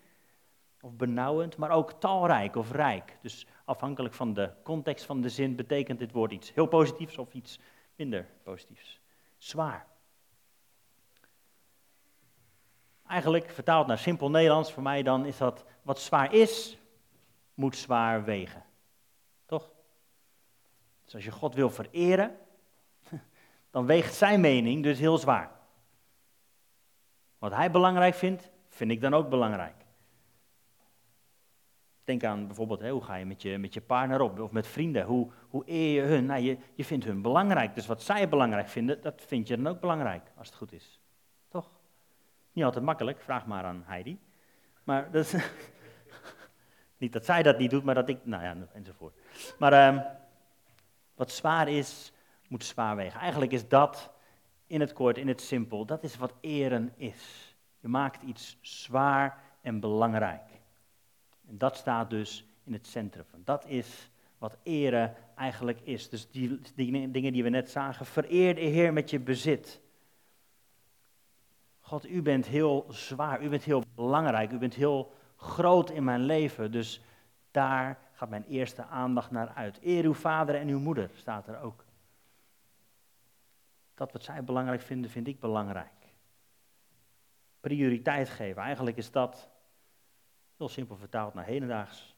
of 0.81 0.97
benauwend. 0.97 1.57
Maar 1.57 1.71
ook 1.71 1.93
talrijk 1.93 2.57
of 2.57 2.73
rijk. 2.73 3.19
Dus 3.23 3.47
afhankelijk 3.65 4.15
van 4.15 4.35
de 4.35 4.51
context 4.63 5.05
van 5.05 5.21
de 5.21 5.29
zin 5.29 5.57
betekent 5.57 5.99
dit 5.99 6.13
woord 6.13 6.33
iets 6.33 6.55
heel 6.55 6.67
positiefs 6.67 7.19
of 7.19 7.33
iets 7.33 7.59
minder 7.97 8.27
positiefs. 8.43 9.01
Zwaar. 9.39 9.87
Eigenlijk, 13.09 13.51
vertaald 13.51 13.87
naar 13.87 13.99
simpel 13.99 14.31
Nederlands, 14.31 14.73
voor 14.73 14.83
mij 14.83 15.03
dan 15.03 15.27
is 15.27 15.37
dat 15.37 15.65
wat 15.83 16.01
zwaar 16.01 16.33
is, 16.33 16.79
moet 17.57 17.77
zwaar 17.77 18.25
wegen. 18.25 18.65
Toch? 19.47 19.73
Dus 21.05 21.15
als 21.15 21.25
je 21.25 21.31
God 21.31 21.55
wil 21.55 21.71
vereren, 21.71 22.37
dan 23.71 23.87
weegt 23.87 24.15
zijn 24.15 24.41
mening 24.41 24.83
dus 24.83 24.99
heel 24.99 25.19
zwaar. 25.19 25.51
Wat 27.39 27.55
hij 27.55 27.71
belangrijk 27.71 28.15
vindt, 28.15 28.51
vind 28.69 28.91
ik 28.91 29.01
dan 29.01 29.15
ook 29.15 29.29
belangrijk. 29.29 29.85
Denk 32.05 32.25
aan 32.25 32.47
bijvoorbeeld, 32.47 32.83
hoe 32.83 33.05
ga 33.05 33.15
je 33.15 33.27
met 33.27 33.43
je, 33.43 33.59
met 33.59 33.75
je 33.75 33.81
partner 33.81 34.21
op, 34.21 34.39
of 34.39 34.51
met 34.51 34.67
vrienden, 34.67 35.05
hoe, 35.05 35.31
hoe 35.49 35.63
eer 35.67 36.03
je 36.03 36.09
hun? 36.09 36.27
Nou, 36.27 36.41
je, 36.41 36.59
je 36.75 36.85
vindt 36.85 37.05
hun 37.05 37.23
belangrijk, 37.23 37.75
dus 37.75 37.87
wat 37.87 38.03
zij 38.03 38.29
belangrijk 38.29 38.69
vinden, 38.69 39.01
dat 39.01 39.23
vind 39.27 39.49
je 39.49 39.57
dan 39.57 39.67
ook 39.67 39.81
belangrijk, 39.81 40.33
als 40.37 40.49
het 40.49 40.57
goed 40.57 40.73
is. 40.73 41.01
Toch? 41.49 41.71
Niet 42.53 42.65
altijd 42.65 42.85
makkelijk, 42.85 43.21
vraag 43.21 43.47
maar 43.47 43.65
aan 43.65 43.83
Heidi. 43.87 44.19
Maar 44.85 45.11
dat 45.11 45.25
is, 45.25 45.33
niet 46.99 47.13
dat 47.13 47.25
zij 47.25 47.43
dat 47.43 47.59
niet 47.59 47.71
doet, 47.71 47.85
maar 47.85 47.95
dat 47.95 48.09
ik, 48.09 48.19
nou 48.23 48.43
ja, 48.43 48.57
enzovoort. 48.73 49.15
Maar 49.59 49.73
ehm, 49.73 50.01
wat 51.15 51.31
zwaar 51.31 51.69
is, 51.69 52.13
moet 52.49 52.65
zwaar 52.65 52.97
wegen. 52.97 53.21
Eigenlijk 53.21 53.53
is 53.53 53.69
dat, 53.69 54.13
in 54.67 54.81
het 54.81 54.93
kort, 54.93 55.19
in 55.19 55.29
het 55.29 55.41
simpel, 55.41 55.85
dat 55.85 56.03
is 56.03 56.17
wat 56.17 56.35
eren 56.41 56.93
is. 56.97 57.57
Je 57.81 57.89
maakt 57.89 58.23
iets 58.23 58.59
zwaar 58.61 59.39
en 59.61 59.81
belangrijk. 59.81 60.51
En 61.49 61.59
dat 61.59 61.77
staat 61.77 62.11
dus 62.11 62.47
in 62.65 62.73
het 62.73 62.87
centrum. 62.87 63.25
Dat 63.45 63.67
is 63.67 64.11
wat 64.39 64.57
eren 64.63 65.15
eigenlijk 65.37 65.81
is. 65.81 66.09
Dus 66.09 66.31
die, 66.31 66.61
die 66.75 67.11
dingen 67.11 67.33
die 67.33 67.43
we 67.43 67.49
net 67.49 67.71
zagen. 67.71 68.07
Vereer 68.07 68.55
de 68.55 68.61
Heer 68.61 68.93
met 68.93 69.11
je 69.11 69.21
bezit. 69.21 69.81
God, 71.81 72.09
u 72.09 72.23
bent 72.23 72.47
heel 72.47 72.87
zwaar, 72.89 73.43
u 73.43 73.49
bent 73.49 73.65
heel 73.65 73.83
belangrijk, 73.95 74.53
u 74.53 74.59
bent 74.59 74.75
heel 74.75 75.13
groot 75.47 75.91
in 75.91 76.05
mijn 76.05 76.23
leven. 76.23 76.73
Dus 76.73 77.01
daar 77.51 77.99
gaat 78.13 78.29
mijn 78.29 78.45
eerste 78.45 78.85
aandacht 78.85 79.31
naar 79.31 79.49
uit. 79.49 79.79
Eer 79.83 80.05
uw 80.05 80.15
vader 80.15 80.55
en 80.55 80.69
uw 80.69 80.79
moeder, 80.79 81.11
staat 81.15 81.47
er 81.47 81.61
ook. 81.61 81.85
Dat 83.95 84.13
wat 84.13 84.25
zij 84.25 84.45
belangrijk 84.45 84.81
vinden, 84.81 85.11
vind 85.11 85.29
ik 85.29 85.41
belangrijk. 85.41 85.93
Prioriteit 87.61 88.29
geven, 88.29 88.63
eigenlijk 88.63 88.97
is 88.97 89.11
dat 89.11 89.51
Heel 90.57 90.69
simpel 90.69 90.97
vertaald 90.97 91.35
naar 91.35 91.45
hedendaags 91.45 92.17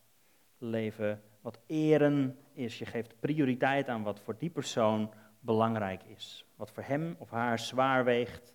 leven. 0.58 1.22
Wat 1.40 1.58
eren 1.66 2.38
is, 2.52 2.78
je 2.78 2.86
geeft 2.86 3.20
prioriteit 3.20 3.88
aan 3.88 4.02
wat 4.02 4.20
voor 4.20 4.38
die 4.38 4.50
persoon 4.50 5.12
belangrijk 5.40 6.02
is. 6.02 6.46
Wat 6.56 6.70
voor 6.70 6.82
hem 6.82 7.16
of 7.18 7.30
haar 7.30 7.58
zwaar 7.58 8.04
weegt, 8.04 8.54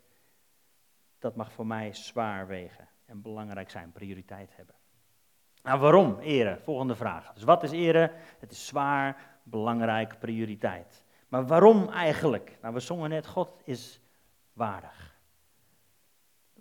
dat 1.20 1.36
mag 1.36 1.52
voor 1.52 1.68
mij 1.68 1.94
zwaar 1.94 2.48
wegen 2.48 2.88
en 3.06 3.22
belangrijk 3.22 3.70
zijn, 3.70 3.92
prioriteit 3.92 4.56
hebben. 4.56 4.76
Nou, 5.64 5.80
waarom 5.80 6.20
eren? 6.20 6.62
Volgende 6.62 6.96
vraag. 6.96 7.34
Dus 7.34 7.44
wat 7.44 7.64
is 7.64 7.72
eren? 7.72 8.12
Het 8.40 8.52
is 8.52 8.68
zwaar, 8.68 9.40
belangrijk, 9.44 10.20
prioriteit. 10.20 11.04
Maar 11.28 11.48
waarom 11.48 11.90
eigenlijk? 11.90 12.58
Nou, 12.62 12.74
we 12.74 12.80
zongen 12.80 13.10
net, 13.10 13.28
God 13.28 13.62
is 13.64 14.02
waardig. 14.54 15.18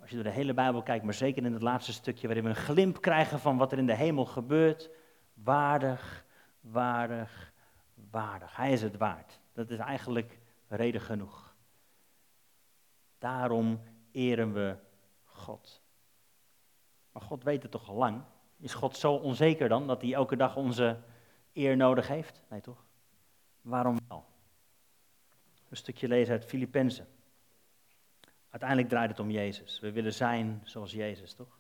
Als 0.01 0.11
je 0.11 0.17
door 0.17 0.25
de 0.25 0.31
hele 0.31 0.55
Bijbel 0.55 0.83
kijkt, 0.83 1.05
maar 1.05 1.15
zeker 1.15 1.45
in 1.45 1.53
het 1.53 1.63
laatste 1.63 1.93
stukje, 1.93 2.27
waarin 2.27 2.45
we 2.45 2.51
een 2.51 2.57
glimp 2.57 3.01
krijgen 3.01 3.39
van 3.39 3.57
wat 3.57 3.73
er 3.73 3.79
in 3.79 3.87
de 3.87 3.95
hemel 3.95 4.25
gebeurt. 4.25 4.91
Waardig, 5.35 6.25
waardig, 6.61 7.53
waardig. 8.11 8.57
Hij 8.57 8.73
is 8.73 8.83
het 8.83 8.97
waard. 8.97 9.41
Dat 9.53 9.71
is 9.71 9.79
eigenlijk 9.79 10.39
reden 10.69 11.01
genoeg. 11.01 11.55
Daarom 13.19 13.81
eren 14.11 14.53
we 14.53 14.77
God. 15.25 15.82
Maar 17.13 17.23
God 17.23 17.45
weet 17.45 17.63
het 17.63 17.71
toch 17.71 17.89
al 17.89 17.95
lang? 17.95 18.23
Is 18.59 18.75
God 18.75 18.97
zo 18.97 19.15
onzeker 19.15 19.69
dan 19.69 19.87
dat 19.87 20.03
hij 20.03 20.13
elke 20.13 20.37
dag 20.37 20.57
onze 20.57 20.99
eer 21.53 21.77
nodig 21.77 22.09
heeft? 22.09 22.43
Nee 22.49 22.61
toch? 22.61 22.85
Waarom 23.61 23.99
wel? 24.09 24.25
Een 25.69 25.77
stukje 25.77 26.09
lezen 26.09 26.33
uit 26.33 26.45
Filippenzen. 26.45 27.07
Uiteindelijk 28.51 28.89
draait 28.89 29.11
het 29.11 29.21
om 29.21 29.31
Jezus. 29.31 29.81
We 29.81 29.93
willen 29.93 30.15
zijn 30.15 30.61
zoals 30.65 30.93
Jezus, 30.93 31.35
toch? 31.35 31.59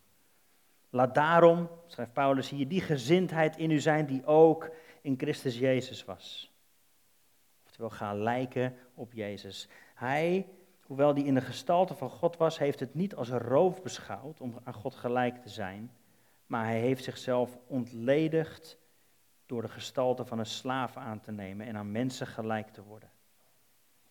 Laat 0.91 1.15
daarom, 1.15 1.69
schrijft 1.87 2.13
Paulus 2.13 2.49
hier, 2.49 2.69
die 2.69 2.81
gezindheid 2.81 3.57
in 3.57 3.71
u 3.71 3.81
zijn 3.81 4.07
die 4.07 4.27
ook 4.27 4.71
in 5.01 5.15
Christus 5.19 5.59
Jezus 5.59 6.05
was. 6.05 6.53
Oftewel, 7.65 7.91
ga 7.91 8.15
lijken 8.15 8.77
op 8.95 9.13
Jezus. 9.13 9.69
Hij, 9.95 10.49
hoewel 10.93 11.15
die 11.15 11.25
in 11.25 11.35
de 11.35 11.41
gestalte 11.41 11.95
van 11.95 12.11
God 12.11 12.37
was, 12.37 12.59
heeft 12.59 12.81
het 12.81 12.95
niet 12.95 13.15
als 13.15 13.29
roof 13.29 13.83
beschouwd 13.83 14.41
om 14.41 14.55
aan 14.65 14.75
God 14.75 14.95
gelijk 14.95 15.37
te 15.37 15.49
zijn, 15.49 15.91
maar 16.47 16.65
hij 16.65 16.81
heeft 16.81 17.05
zichzelf 17.05 17.59
ontledigd 17.67 18.79
door 19.47 19.63
de 19.63 19.69
gestalte 19.69 20.25
van 20.25 20.39
een 20.39 20.47
slaaf 20.47 20.97
aan 20.97 21.21
te 21.21 21.33
nemen 21.33 21.67
en 21.67 21.77
aan 21.77 21.93
mensen 21.93 22.27
gelijk 22.27 22.69
te 22.69 22.83
worden. 22.83 23.11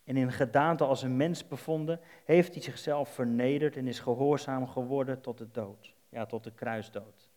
En 0.03 0.17
in 0.17 0.31
gedaante 0.31 0.83
als 0.83 1.01
een 1.01 1.17
mens 1.17 1.47
bevonden, 1.47 1.99
heeft 2.25 2.53
hij 2.53 2.63
zichzelf 2.63 3.09
vernederd 3.09 3.77
en 3.77 3.87
is 3.87 3.99
gehoorzaam 3.99 4.67
geworden 4.67 5.21
tot 5.21 5.37
de 5.37 5.51
dood. 5.51 5.95
Ja, 6.09 6.25
tot 6.25 6.43
de 6.43 6.51
kruisdood. 6.51 7.29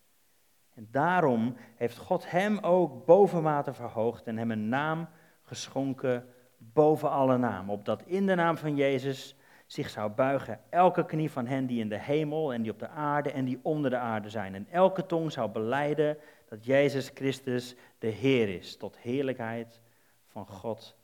En 0.74 0.88
daarom 0.90 1.56
heeft 1.76 1.98
God 1.98 2.30
hem 2.30 2.58
ook 2.58 3.04
bovenmate 3.04 3.74
verhoogd 3.74 4.26
en 4.26 4.36
hem 4.36 4.50
een 4.50 4.68
naam 4.68 5.08
geschonken 5.42 6.33
boven 6.72 7.10
alle 7.10 7.36
namen. 7.36 7.74
Opdat 7.74 8.02
in 8.02 8.26
de 8.26 8.34
naam 8.34 8.56
van 8.56 8.76
Jezus 8.76 9.36
zich 9.66 9.90
zou 9.90 10.10
buigen 10.10 10.60
elke 10.70 11.06
knie 11.06 11.30
van 11.30 11.46
hen 11.46 11.66
die 11.66 11.80
in 11.80 11.88
de 11.88 11.98
hemel 11.98 12.52
en 12.52 12.62
die 12.62 12.70
op 12.70 12.78
de 12.78 12.88
aarde 12.88 13.30
en 13.30 13.44
die 13.44 13.60
onder 13.62 13.90
de 13.90 13.96
aarde 13.96 14.30
zijn. 14.30 14.54
En 14.54 14.66
elke 14.70 15.06
tong 15.06 15.32
zou 15.32 15.50
beleiden 15.50 16.18
dat 16.48 16.64
Jezus 16.64 17.10
Christus 17.14 17.74
de 17.98 18.06
Heer 18.06 18.48
is, 18.48 18.76
tot 18.76 18.98
heerlijkheid 18.98 19.80
van 20.26 20.46
God 20.46 20.96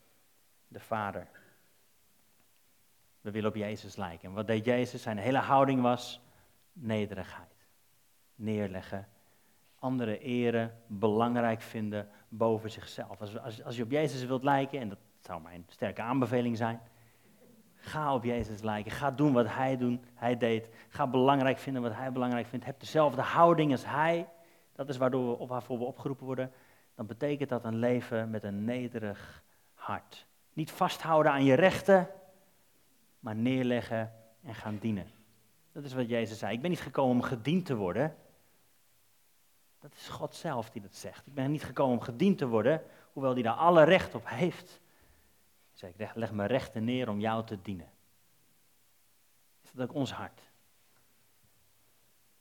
de 0.68 0.80
Vader. 0.80 1.26
We 3.20 3.30
willen 3.30 3.48
op 3.48 3.56
Jezus 3.56 3.96
lijken. 3.96 4.28
En 4.28 4.34
wat 4.34 4.46
deed 4.46 4.64
Jezus? 4.64 5.02
Zijn 5.02 5.18
hele 5.18 5.38
houding 5.38 5.82
was 5.82 6.20
nederigheid. 6.72 7.66
Neerleggen. 8.34 9.08
Andere 9.78 10.18
eren 10.18 10.78
belangrijk 10.86 11.60
vinden 11.60 12.08
boven 12.28 12.70
zichzelf. 12.70 13.20
Als, 13.20 13.38
als, 13.38 13.64
als 13.64 13.76
je 13.76 13.82
op 13.82 13.90
Jezus 13.90 14.24
wilt 14.24 14.42
lijken, 14.42 14.80
en 14.80 14.88
dat 14.88 14.98
zou 15.20 15.42
mijn 15.42 15.64
sterke 15.68 16.02
aanbeveling 16.02 16.56
zijn. 16.56 16.80
Ga 17.74 18.14
op 18.14 18.24
Jezus 18.24 18.62
lijken. 18.62 18.90
Ga 18.90 19.10
doen 19.10 19.32
wat 19.32 19.46
hij, 19.48 19.76
doen, 19.76 20.04
hij 20.14 20.36
deed. 20.36 20.68
Ga 20.88 21.06
belangrijk 21.06 21.58
vinden 21.58 21.82
wat 21.82 21.94
hij 21.94 22.12
belangrijk 22.12 22.46
vindt. 22.46 22.64
Heb 22.64 22.80
dezelfde 22.80 23.22
houding 23.22 23.72
als 23.72 23.84
hij. 23.86 24.28
Dat 24.72 24.88
is 24.88 24.96
waardoor 24.96 25.38
we, 25.38 25.46
waarvoor 25.46 25.78
we 25.78 25.84
opgeroepen 25.84 26.26
worden. 26.26 26.52
Dan 26.94 27.06
betekent 27.06 27.48
dat 27.48 27.64
een 27.64 27.76
leven 27.76 28.30
met 28.30 28.44
een 28.44 28.64
nederig 28.64 29.42
hart. 29.74 30.26
Niet 30.52 30.70
vasthouden 30.70 31.32
aan 31.32 31.44
je 31.44 31.54
rechten, 31.54 32.08
maar 33.18 33.36
neerleggen 33.36 34.12
en 34.42 34.54
gaan 34.54 34.78
dienen. 34.78 35.06
Dat 35.72 35.84
is 35.84 35.92
wat 35.92 36.08
Jezus 36.08 36.38
zei. 36.38 36.54
Ik 36.54 36.60
ben 36.60 36.70
niet 36.70 36.80
gekomen 36.80 37.14
om 37.14 37.22
gediend 37.22 37.66
te 37.66 37.76
worden. 37.76 38.16
Dat 39.78 39.94
is 39.94 40.08
God 40.08 40.34
zelf 40.34 40.70
die 40.70 40.82
dat 40.82 40.94
zegt. 40.94 41.26
Ik 41.26 41.34
ben 41.34 41.50
niet 41.50 41.64
gekomen 41.64 41.98
om 41.98 42.04
gediend 42.04 42.38
te 42.38 42.46
worden, 42.46 42.82
hoewel 43.12 43.32
hij 43.32 43.42
daar 43.42 43.54
alle 43.54 43.84
recht 43.84 44.14
op 44.14 44.28
heeft. 44.28 44.80
Zeg, 45.80 45.90
ik 45.90 46.14
leg 46.14 46.32
mijn 46.32 46.48
rechten 46.48 46.84
neer 46.84 47.08
om 47.08 47.20
jou 47.20 47.46
te 47.46 47.62
dienen. 47.62 47.90
Is 49.62 49.70
dat 49.72 49.88
ook 49.88 49.94
ons 49.94 50.12
hart? 50.12 50.40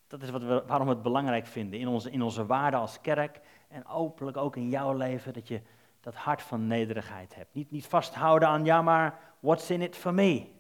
Dat 0.08 0.22
is 0.22 0.30
wat 0.30 0.44
we, 0.44 0.64
waarom 0.68 0.88
we 0.88 0.94
het 0.94 1.02
belangrijk 1.02 1.46
vinden 1.46 1.80
in 1.80 1.88
onze, 1.88 2.12
in 2.12 2.22
onze 2.22 2.46
waarde 2.46 2.78
als 2.78 3.02
kerk 3.02 3.40
en 3.68 3.86
openlijk 3.86 4.38
ook 4.38 4.56
in 4.56 4.70
jouw 4.70 4.94
leven, 4.94 5.34
dat 5.34 5.48
je 5.48 5.62
dat 6.00 6.16
hart 6.16 6.42
van 6.42 6.68
nederigheid 6.68 7.36
hebt. 7.36 7.54
Niet, 7.54 7.72
niet 7.72 7.88
vasthouden 7.88 8.48
aan, 8.48 8.66
ja 8.66 8.82
maar, 8.82 9.20
what's 9.40 9.70
in 9.70 9.82
it 9.82 9.96
for 9.96 10.14
me? 10.14 10.52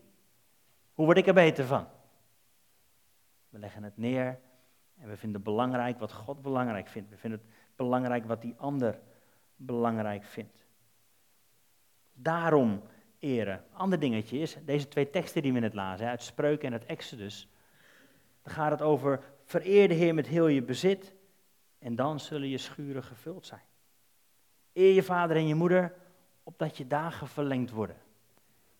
Hoe 0.93 1.05
word 1.05 1.17
ik 1.17 1.27
er 1.27 1.33
beter 1.33 1.65
van? 1.65 1.88
We 3.50 3.59
leggen 3.59 3.83
het 3.83 3.98
neer 3.98 4.39
en 4.98 5.09
we 5.09 5.17
vinden 5.17 5.43
belangrijk 5.43 6.00
wat 6.00 6.13
God 6.13 6.41
belangrijk 6.41 6.88
vindt. 6.88 7.09
We 7.09 7.17
vinden 7.17 7.39
het 7.39 7.50
belangrijk 7.75 8.25
wat 8.25 8.41
die 8.41 8.55
ander 8.57 9.00
belangrijk 9.55 10.24
vindt. 10.24 10.68
Daarom 12.21 12.81
eren. 13.19 13.63
Ander 13.73 13.99
dingetje 13.99 14.39
is, 14.39 14.57
deze 14.65 14.88
twee 14.88 15.09
teksten 15.09 15.41
die 15.41 15.53
we 15.53 15.59
net 15.59 15.73
lazen, 15.73 16.07
uit 16.07 16.23
Spreuken 16.23 16.67
en 16.67 16.73
het 16.73 16.85
Exodus, 16.85 17.47
dan 18.43 18.53
gaat 18.53 18.71
het 18.71 18.81
over 18.81 19.23
vereer 19.43 19.88
de 19.88 19.93
Heer 19.93 20.13
met 20.13 20.27
heel 20.27 20.47
je 20.47 20.63
bezit 20.63 21.13
en 21.79 21.95
dan 21.95 22.19
zullen 22.19 22.49
je 22.49 22.57
schuren 22.57 23.03
gevuld 23.03 23.45
zijn. 23.45 23.61
Eer 24.73 24.93
je 24.93 25.03
vader 25.03 25.35
en 25.35 25.47
je 25.47 25.55
moeder, 25.55 25.93
opdat 26.43 26.77
je 26.77 26.88
dagen 26.88 27.27
verlengd 27.27 27.71
worden. 27.71 27.97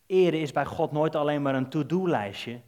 Eren 0.06 0.40
is 0.40 0.52
bij 0.52 0.66
God 0.66 0.92
nooit 0.92 1.16
alleen 1.16 1.42
maar 1.42 1.56
een 1.56 1.70
to-do-lijstje, 1.70 2.62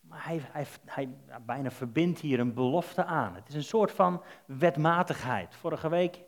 maar 0.00 0.24
hij, 0.24 0.40
hij, 0.50 0.66
hij 0.84 1.08
bijna 1.46 1.70
verbindt 1.70 2.20
hier 2.20 2.40
een 2.40 2.54
belofte 2.54 3.04
aan. 3.04 3.34
Het 3.34 3.48
is 3.48 3.54
een 3.54 3.62
soort 3.62 3.92
van 3.92 4.22
wetmatigheid. 4.46 5.54
Vorige 5.54 5.88
week, 5.88 6.20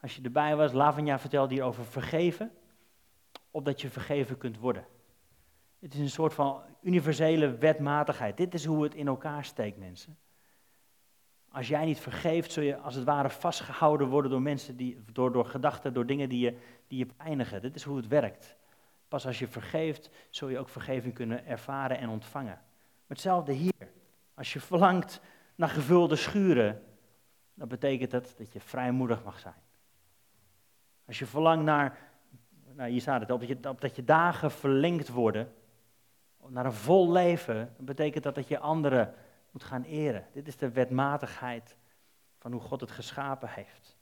als 0.00 0.16
je 0.16 0.22
erbij 0.22 0.56
was, 0.56 0.72
Lavanya 0.72 1.18
vertelde 1.18 1.54
hier 1.54 1.62
over 1.62 1.84
vergeven, 1.84 2.52
opdat 3.58 3.80
je 3.80 3.90
vergeven 3.90 4.38
kunt 4.38 4.58
worden. 4.58 4.86
Het 5.78 5.94
is 5.94 6.00
een 6.00 6.10
soort 6.10 6.34
van 6.34 6.62
universele 6.82 7.56
wetmatigheid. 7.56 8.36
Dit 8.36 8.54
is 8.54 8.64
hoe 8.64 8.82
het 8.82 8.94
in 8.94 9.06
elkaar 9.06 9.44
steekt, 9.44 9.78
mensen. 9.78 10.18
Als 11.48 11.68
jij 11.68 11.84
niet 11.84 12.00
vergeeft, 12.00 12.52
zul 12.52 12.62
je 12.62 12.76
als 12.76 12.94
het 12.94 13.04
ware 13.04 13.30
vastgehouden 13.30 14.08
worden 14.08 14.30
door 14.30 14.42
mensen, 14.42 14.76
die, 14.76 15.02
door, 15.12 15.32
door 15.32 15.46
gedachten, 15.46 15.94
door 15.94 16.06
dingen 16.06 16.28
die 16.28 16.40
je, 16.40 16.56
die 16.86 16.98
je 16.98 17.06
pijnigen. 17.06 17.62
Dit 17.62 17.74
is 17.74 17.82
hoe 17.82 17.96
het 17.96 18.06
werkt. 18.06 18.56
Pas 19.08 19.26
als 19.26 19.38
je 19.38 19.48
vergeeft, 19.48 20.10
zul 20.30 20.48
je 20.48 20.58
ook 20.58 20.68
vergeving 20.68 21.14
kunnen 21.14 21.46
ervaren 21.46 21.98
en 21.98 22.08
ontvangen. 22.08 22.60
Hetzelfde 23.06 23.52
hier. 23.52 23.92
Als 24.34 24.52
je 24.52 24.60
verlangt 24.60 25.20
naar 25.54 25.68
gevulde 25.68 26.16
schuren, 26.16 26.82
dan 27.54 27.68
betekent 27.68 28.10
dat 28.10 28.34
dat 28.36 28.52
je 28.52 28.60
vrijmoedig 28.60 29.24
mag 29.24 29.38
zijn. 29.38 29.62
Als 31.06 31.18
je 31.18 31.26
verlangt 31.26 31.64
naar, 31.64 32.07
nou 32.78 32.90
hier 32.90 33.00
staat 33.00 33.20
het, 33.20 33.30
op 33.30 33.40
dat 33.40 33.48
je, 33.48 33.60
dat 33.78 33.96
je 33.96 34.04
dagen 34.04 34.50
verlengd 34.50 35.08
worden, 35.08 35.52
naar 36.46 36.66
een 36.66 36.72
vol 36.72 37.12
leven, 37.12 37.74
betekent 37.78 38.24
dat 38.24 38.34
dat 38.34 38.48
je 38.48 38.58
anderen 38.58 39.14
moet 39.50 39.64
gaan 39.64 39.82
eren. 39.82 40.26
Dit 40.32 40.46
is 40.46 40.56
de 40.56 40.70
wetmatigheid 40.70 41.76
van 42.38 42.52
hoe 42.52 42.60
God 42.60 42.80
het 42.80 42.90
geschapen 42.90 43.48
heeft. 43.48 43.96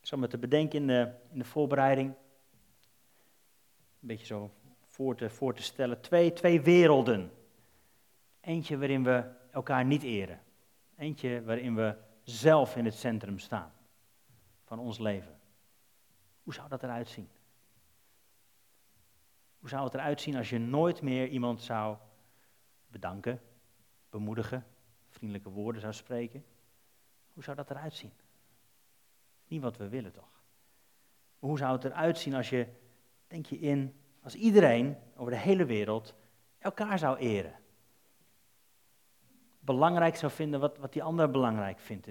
Ik 0.00 0.06
zal 0.06 0.18
me 0.18 0.28
te 0.28 0.38
bedenken 0.38 0.80
in 0.80 0.86
de, 0.86 1.12
in 1.30 1.38
de 1.38 1.44
voorbereiding, 1.44 2.08
een 4.00 4.08
beetje 4.08 4.26
zo 4.26 4.50
voor 4.80 5.16
te, 5.16 5.30
voor 5.30 5.54
te 5.54 5.62
stellen, 5.62 6.00
twee, 6.00 6.32
twee 6.32 6.60
werelden. 6.60 7.32
Eentje 8.40 8.78
waarin 8.78 9.04
we 9.04 9.24
elkaar 9.50 9.84
niet 9.84 10.02
eren. 10.02 10.40
Eentje 10.96 11.42
waarin 11.44 11.74
we 11.74 11.96
zelf 12.22 12.76
in 12.76 12.84
het 12.84 12.94
centrum 12.94 13.38
staan 13.38 13.72
van 14.64 14.78
ons 14.78 14.98
leven. 14.98 15.40
Hoe 16.42 16.54
zou 16.54 16.68
dat 16.68 16.82
eruit 16.82 17.08
zien? 17.08 17.28
Hoe 19.58 19.68
zou 19.68 19.84
het 19.84 19.94
eruit 19.94 20.20
zien 20.20 20.36
als 20.36 20.50
je 20.50 20.58
nooit 20.58 21.02
meer 21.02 21.28
iemand 21.28 21.60
zou 21.60 21.96
bedanken, 22.86 23.40
bemoedigen, 24.10 24.66
vriendelijke 25.08 25.50
woorden 25.50 25.80
zou 25.80 25.92
spreken? 25.92 26.44
Hoe 27.32 27.42
zou 27.44 27.56
dat 27.56 27.70
eruit 27.70 27.94
zien? 27.94 28.12
Niet 29.46 29.62
wat 29.62 29.76
we 29.76 29.88
willen 29.88 30.12
toch? 30.12 30.30
hoe 31.38 31.58
zou 31.58 31.72
het 31.72 31.84
eruit 31.84 32.18
zien 32.18 32.34
als 32.34 32.50
je, 32.50 32.66
denk 33.26 33.46
je 33.46 33.58
in, 33.58 34.00
als 34.22 34.34
iedereen 34.34 34.96
over 35.16 35.32
de 35.32 35.38
hele 35.38 35.64
wereld 35.64 36.14
elkaar 36.58 36.98
zou 36.98 37.18
eren? 37.18 37.62
belangrijk 39.64 40.16
zou 40.16 40.32
vinden 40.32 40.60
wat, 40.60 40.78
wat 40.78 40.92
die 40.92 41.02
ander 41.02 41.30
belangrijk 41.30 41.78
vindt. 41.78 42.08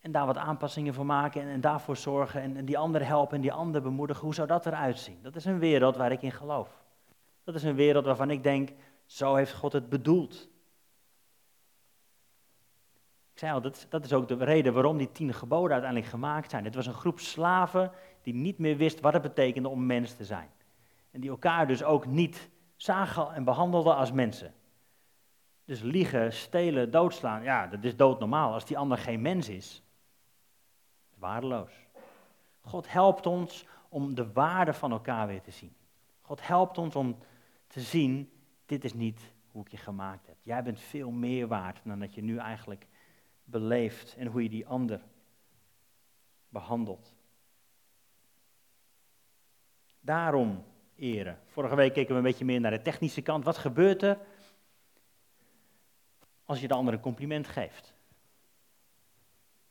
En 0.00 0.12
daar 0.12 0.26
wat 0.26 0.36
aanpassingen 0.36 0.94
voor 0.94 1.06
maken 1.06 1.42
en, 1.42 1.60
daarvoor 1.60 1.96
zorgen 1.96 2.40
en, 2.40 2.56
en 2.56 2.64
die 2.64 2.78
ander 2.78 3.06
helpen 3.06 3.36
en 3.36 3.42
die 3.42 3.52
ander 3.52 3.82
bemoedigen. 3.82 4.24
Hoe 4.24 4.34
zou 4.34 4.48
dat 4.48 4.66
eruit 4.66 4.98
zien? 4.98 5.18
Dat 5.22 5.36
is 5.36 5.44
een 5.44 5.58
wereld 5.58 5.96
waar 5.96 6.12
ik 6.12 6.22
in 6.22 6.32
geloof. 6.32 6.82
Dat 7.44 7.54
is 7.54 7.62
een 7.62 7.74
wereld 7.74 8.04
waarvan 8.04 8.30
ik 8.30 8.42
denk, 8.42 8.70
zo 9.06 9.34
heeft 9.34 9.54
God 9.54 9.72
het 9.72 9.88
bedoeld. 9.88 10.48
Ik 13.32 13.38
zei 13.38 13.52
al, 13.52 13.60
dat, 13.60 13.86
dat 13.88 14.04
is 14.04 14.12
ook 14.12 14.28
de 14.28 14.34
reden 14.34 14.72
waarom 14.72 14.96
die 14.96 15.12
tien 15.12 15.34
geboden 15.34 15.72
uiteindelijk 15.72 16.10
gemaakt 16.10 16.50
zijn. 16.50 16.64
Het 16.64 16.74
was 16.74 16.86
een 16.86 16.94
groep 16.94 17.20
slaven 17.20 17.92
die 18.22 18.34
niet 18.34 18.58
meer 18.58 18.76
wist 18.76 19.00
wat 19.00 19.12
het 19.12 19.22
betekende 19.22 19.68
om 19.68 19.86
mens 19.86 20.14
te 20.14 20.24
zijn. 20.24 20.48
En 21.10 21.20
die 21.20 21.30
elkaar 21.30 21.66
dus 21.66 21.82
ook 21.82 22.06
niet 22.06 22.50
zagen 22.76 23.32
en 23.34 23.44
behandelden 23.44 23.96
als 23.96 24.12
mensen. 24.12 24.54
Dus 25.64 25.80
liegen, 25.80 26.32
stelen, 26.32 26.90
doodslaan, 26.90 27.42
ja, 27.42 27.66
dat 27.66 27.84
is 27.84 27.96
doodnormaal. 27.96 28.52
Als 28.52 28.64
die 28.64 28.78
ander 28.78 28.98
geen 28.98 29.22
mens 29.22 29.48
is, 29.48 29.82
waardeloos. 31.20 31.72
God 32.60 32.92
helpt 32.92 33.26
ons 33.26 33.66
om 33.88 34.14
de 34.14 34.32
waarde 34.32 34.72
van 34.72 34.90
elkaar 34.90 35.26
weer 35.26 35.42
te 35.42 35.50
zien. 35.50 35.74
God 36.20 36.46
helpt 36.46 36.78
ons 36.78 36.96
om 36.96 37.18
te 37.66 37.80
zien, 37.80 38.32
dit 38.66 38.84
is 38.84 38.94
niet 38.94 39.20
hoe 39.50 39.64
ik 39.64 39.70
je 39.70 39.76
gemaakt 39.76 40.26
heb. 40.26 40.36
Jij 40.42 40.62
bent 40.62 40.80
veel 40.80 41.10
meer 41.10 41.46
waard 41.46 41.80
dan 41.84 41.98
dat 41.98 42.14
je 42.14 42.22
nu 42.22 42.36
eigenlijk 42.36 42.86
beleeft 43.44 44.16
en 44.16 44.26
hoe 44.26 44.42
je 44.42 44.48
die 44.48 44.66
ander 44.66 45.00
behandelt. 46.48 47.14
Daarom 50.00 50.64
eren. 50.96 51.38
Vorige 51.46 51.74
week 51.74 51.92
keken 51.92 52.10
we 52.10 52.16
een 52.16 52.26
beetje 52.26 52.44
meer 52.44 52.60
naar 52.60 52.70
de 52.70 52.82
technische 52.82 53.22
kant. 53.22 53.44
Wat 53.44 53.58
gebeurt 53.58 54.02
er 54.02 54.18
als 56.44 56.60
je 56.60 56.68
de 56.68 56.74
ander 56.74 56.94
een 56.94 57.00
compliment 57.00 57.48
geeft? 57.48 57.94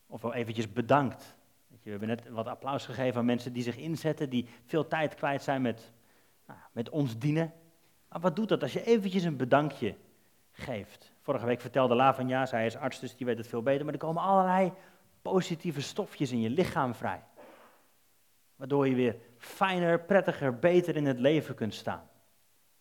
Of 0.06 0.20
wel 0.20 0.34
eventjes 0.34 0.72
bedankt. 0.72 1.38
We 1.82 1.90
hebben 1.90 2.08
net 2.08 2.28
wat 2.28 2.46
applaus 2.46 2.84
gegeven 2.84 3.20
aan 3.20 3.24
mensen 3.24 3.52
die 3.52 3.62
zich 3.62 3.76
inzetten, 3.76 4.30
die 4.30 4.48
veel 4.64 4.86
tijd 4.86 5.14
kwijt 5.14 5.42
zijn 5.42 5.62
met, 5.62 5.92
nou, 6.46 6.58
met 6.72 6.88
ons 6.88 7.18
dienen. 7.18 7.52
Maar 8.08 8.20
wat 8.20 8.36
doet 8.36 8.48
dat 8.48 8.62
als 8.62 8.72
je 8.72 8.84
eventjes 8.84 9.22
een 9.22 9.36
bedankje 9.36 9.94
geeft? 10.52 11.12
Vorige 11.20 11.46
week 11.46 11.60
vertelde 11.60 11.94
Lavanja, 11.94 12.46
zij 12.46 12.66
is 12.66 12.76
arts, 12.76 13.00
dus 13.00 13.16
die 13.16 13.26
weet 13.26 13.38
het 13.38 13.46
veel 13.46 13.62
beter, 13.62 13.84
maar 13.84 13.94
er 13.94 14.00
komen 14.00 14.22
allerlei 14.22 14.72
positieve 15.22 15.82
stofjes 15.82 16.32
in 16.32 16.40
je 16.40 16.50
lichaam 16.50 16.94
vrij. 16.94 17.22
Waardoor 18.56 18.88
je 18.88 18.94
weer 18.94 19.16
fijner, 19.38 20.00
prettiger, 20.00 20.58
beter 20.58 20.96
in 20.96 21.06
het 21.06 21.18
leven 21.18 21.54
kunt 21.54 21.74
staan. 21.74 22.08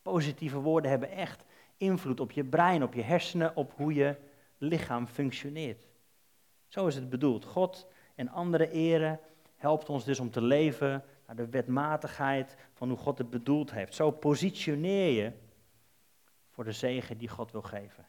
Positieve 0.01 0.59
woorden 0.59 0.91
hebben 0.91 1.11
echt 1.11 1.43
invloed 1.77 2.19
op 2.19 2.31
je 2.31 2.43
brein, 2.43 2.83
op 2.83 2.93
je 2.93 3.01
hersenen, 3.01 3.55
op 3.55 3.73
hoe 3.75 3.93
je 3.93 4.15
lichaam 4.57 5.07
functioneert. 5.07 5.87
Zo 6.67 6.87
is 6.87 6.95
het 6.95 7.09
bedoeld. 7.09 7.45
God 7.45 7.87
en 8.19 8.29
andere 8.29 8.71
eren 8.71 9.19
helpt 9.55 9.89
ons 9.89 10.03
dus 10.03 10.19
om 10.19 10.31
te 10.31 10.41
leven 10.41 11.03
naar 11.27 11.35
de 11.35 11.49
wetmatigheid 11.49 12.55
van 12.73 12.89
hoe 12.89 12.97
God 12.97 13.17
het 13.17 13.29
bedoeld 13.29 13.71
heeft. 13.71 13.95
Zo 13.95 14.11
positioneer 14.11 15.23
je 15.23 15.33
voor 16.49 16.63
de 16.63 16.71
zegen 16.71 17.17
die 17.17 17.27
God 17.27 17.51
wil 17.51 17.61
geven. 17.61 18.07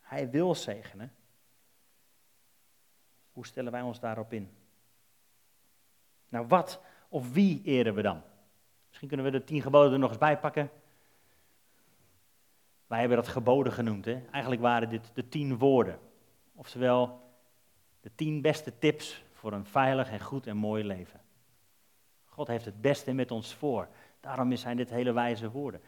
Hij 0.00 0.30
wil 0.30 0.54
zegenen. 0.54 1.12
Hoe 3.32 3.46
stellen 3.46 3.72
wij 3.72 3.80
ons 3.80 4.00
daarop 4.00 4.32
in? 4.32 4.50
Nou, 6.28 6.46
wat 6.46 6.80
of 7.08 7.32
wie 7.32 7.62
eren 7.64 7.94
we 7.94 8.02
dan? 8.02 8.22
Misschien 8.88 9.08
kunnen 9.08 9.26
we 9.26 9.38
de 9.38 9.44
tien 9.44 9.62
geboden 9.62 9.92
er 9.92 9.98
nog 9.98 10.10
eens 10.10 10.18
bij 10.18 10.38
pakken. 10.38 10.70
Wij 12.86 12.98
hebben 12.98 13.16
dat 13.16 13.28
geboden 13.28 13.72
genoemd. 13.72 14.04
Hè? 14.04 14.22
Eigenlijk 14.30 14.62
waren 14.62 14.88
dit 14.88 15.10
de 15.14 15.28
tien 15.28 15.58
woorden. 15.58 15.98
Oftewel, 16.54 17.32
de 18.00 18.10
tien 18.14 18.40
beste 18.40 18.78
tips 18.78 19.22
voor 19.44 19.52
een 19.52 19.66
veilig 19.66 20.10
en 20.10 20.20
goed 20.20 20.46
en 20.46 20.56
mooi 20.56 20.84
leven. 20.84 21.20
God 22.24 22.46
heeft 22.46 22.64
het 22.64 22.80
beste 22.80 23.12
met 23.12 23.30
ons 23.30 23.54
voor. 23.54 23.88
Daarom 24.20 24.56
zijn 24.56 24.76
dit 24.76 24.90
hele 24.90 25.12
wijze 25.12 25.50
woorden. 25.50 25.80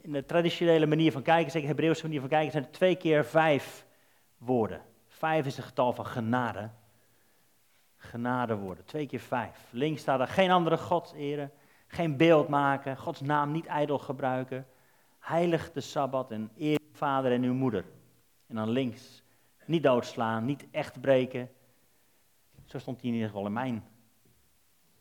In 0.00 0.12
de 0.12 0.24
traditionele 0.24 0.86
manier 0.86 1.12
van 1.12 1.22
kijken, 1.22 1.50
zeker 1.50 1.68
de 1.68 1.74
Hebreeuwse 1.74 2.02
manier 2.02 2.20
van 2.20 2.28
kijken, 2.28 2.50
zijn 2.50 2.64
het 2.64 2.72
twee 2.72 2.96
keer 2.96 3.24
vijf 3.24 3.86
woorden. 4.38 4.82
Vijf 5.08 5.46
is 5.46 5.56
het 5.56 5.64
getal 5.64 5.92
van 5.92 6.06
genade 6.06 6.70
genade 7.96 8.56
worden. 8.56 8.84
Twee 8.84 9.06
keer 9.06 9.20
vijf. 9.20 9.68
Links 9.70 10.00
staat 10.00 10.20
er 10.20 10.28
geen 10.28 10.50
andere 10.50 10.78
God 10.78 11.12
eren, 11.16 11.52
geen 11.86 12.16
beeld 12.16 12.48
maken, 12.48 12.96
Gods 12.96 13.20
naam 13.20 13.52
niet 13.52 13.66
ijdel 13.66 13.98
gebruiken. 13.98 14.66
Heilig 15.18 15.72
de 15.72 15.80
Sabbat 15.80 16.30
en 16.30 16.50
eer 16.58 16.78
uw 16.80 16.96
vader 16.96 17.32
en 17.32 17.42
uw 17.42 17.54
moeder. 17.54 17.84
En 18.46 18.54
dan 18.54 18.68
links, 18.68 19.22
niet 19.64 19.82
doodslaan, 19.82 20.44
niet 20.44 20.66
echt 20.70 21.00
breken. 21.00 21.50
Zo 22.70 22.78
stond 22.78 23.00
hij 23.00 23.08
in 23.08 23.14
ieder 23.14 23.30
geval 23.30 23.46
in 23.46 23.52
mijn 23.52 23.84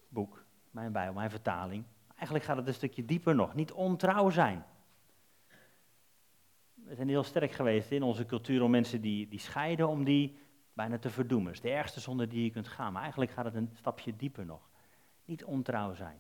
boek, 0.07 0.45
mijn 0.71 0.91
bijbel, 0.91 1.13
mijn 1.13 1.29
vertaling. 1.29 1.83
Eigenlijk 2.15 2.43
gaat 2.43 2.57
het 2.57 2.67
een 2.67 2.73
stukje 2.73 3.05
dieper 3.05 3.35
nog. 3.35 3.55
Niet 3.55 3.71
ontrouw 3.71 4.29
zijn. 4.29 4.65
We 6.73 6.95
zijn 6.95 7.07
heel 7.07 7.23
sterk 7.23 7.51
geweest 7.51 7.91
in 7.91 8.03
onze 8.03 8.25
cultuur 8.25 8.61
om 8.61 8.71
mensen 8.71 9.01
die, 9.01 9.27
die 9.27 9.39
scheiden, 9.39 9.87
om 9.87 10.03
die 10.03 10.37
bijna 10.73 10.97
te 10.97 11.09
verdoemen. 11.09 11.47
Het 11.47 11.55
is 11.55 11.61
de 11.61 11.69
ergste 11.69 11.99
zonde 11.99 12.27
die 12.27 12.43
je 12.43 12.49
kunt 12.49 12.67
gaan, 12.67 12.93
maar 12.93 13.01
eigenlijk 13.01 13.31
gaat 13.31 13.45
het 13.45 13.55
een 13.55 13.69
stapje 13.73 14.15
dieper 14.15 14.45
nog. 14.45 14.69
Niet 15.25 15.43
ontrouw 15.43 15.93
zijn. 15.93 16.19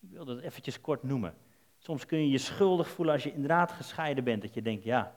Ik 0.00 0.10
wil 0.10 0.24
dat 0.24 0.40
eventjes 0.40 0.80
kort 0.80 1.02
noemen. 1.02 1.34
Soms 1.78 2.06
kun 2.06 2.18
je 2.18 2.28
je 2.28 2.38
schuldig 2.38 2.88
voelen 2.88 3.14
als 3.14 3.22
je 3.22 3.32
inderdaad 3.32 3.72
gescheiden 3.72 4.24
bent, 4.24 4.42
dat 4.42 4.54
je 4.54 4.62
denkt, 4.62 4.84
ja, 4.84 5.14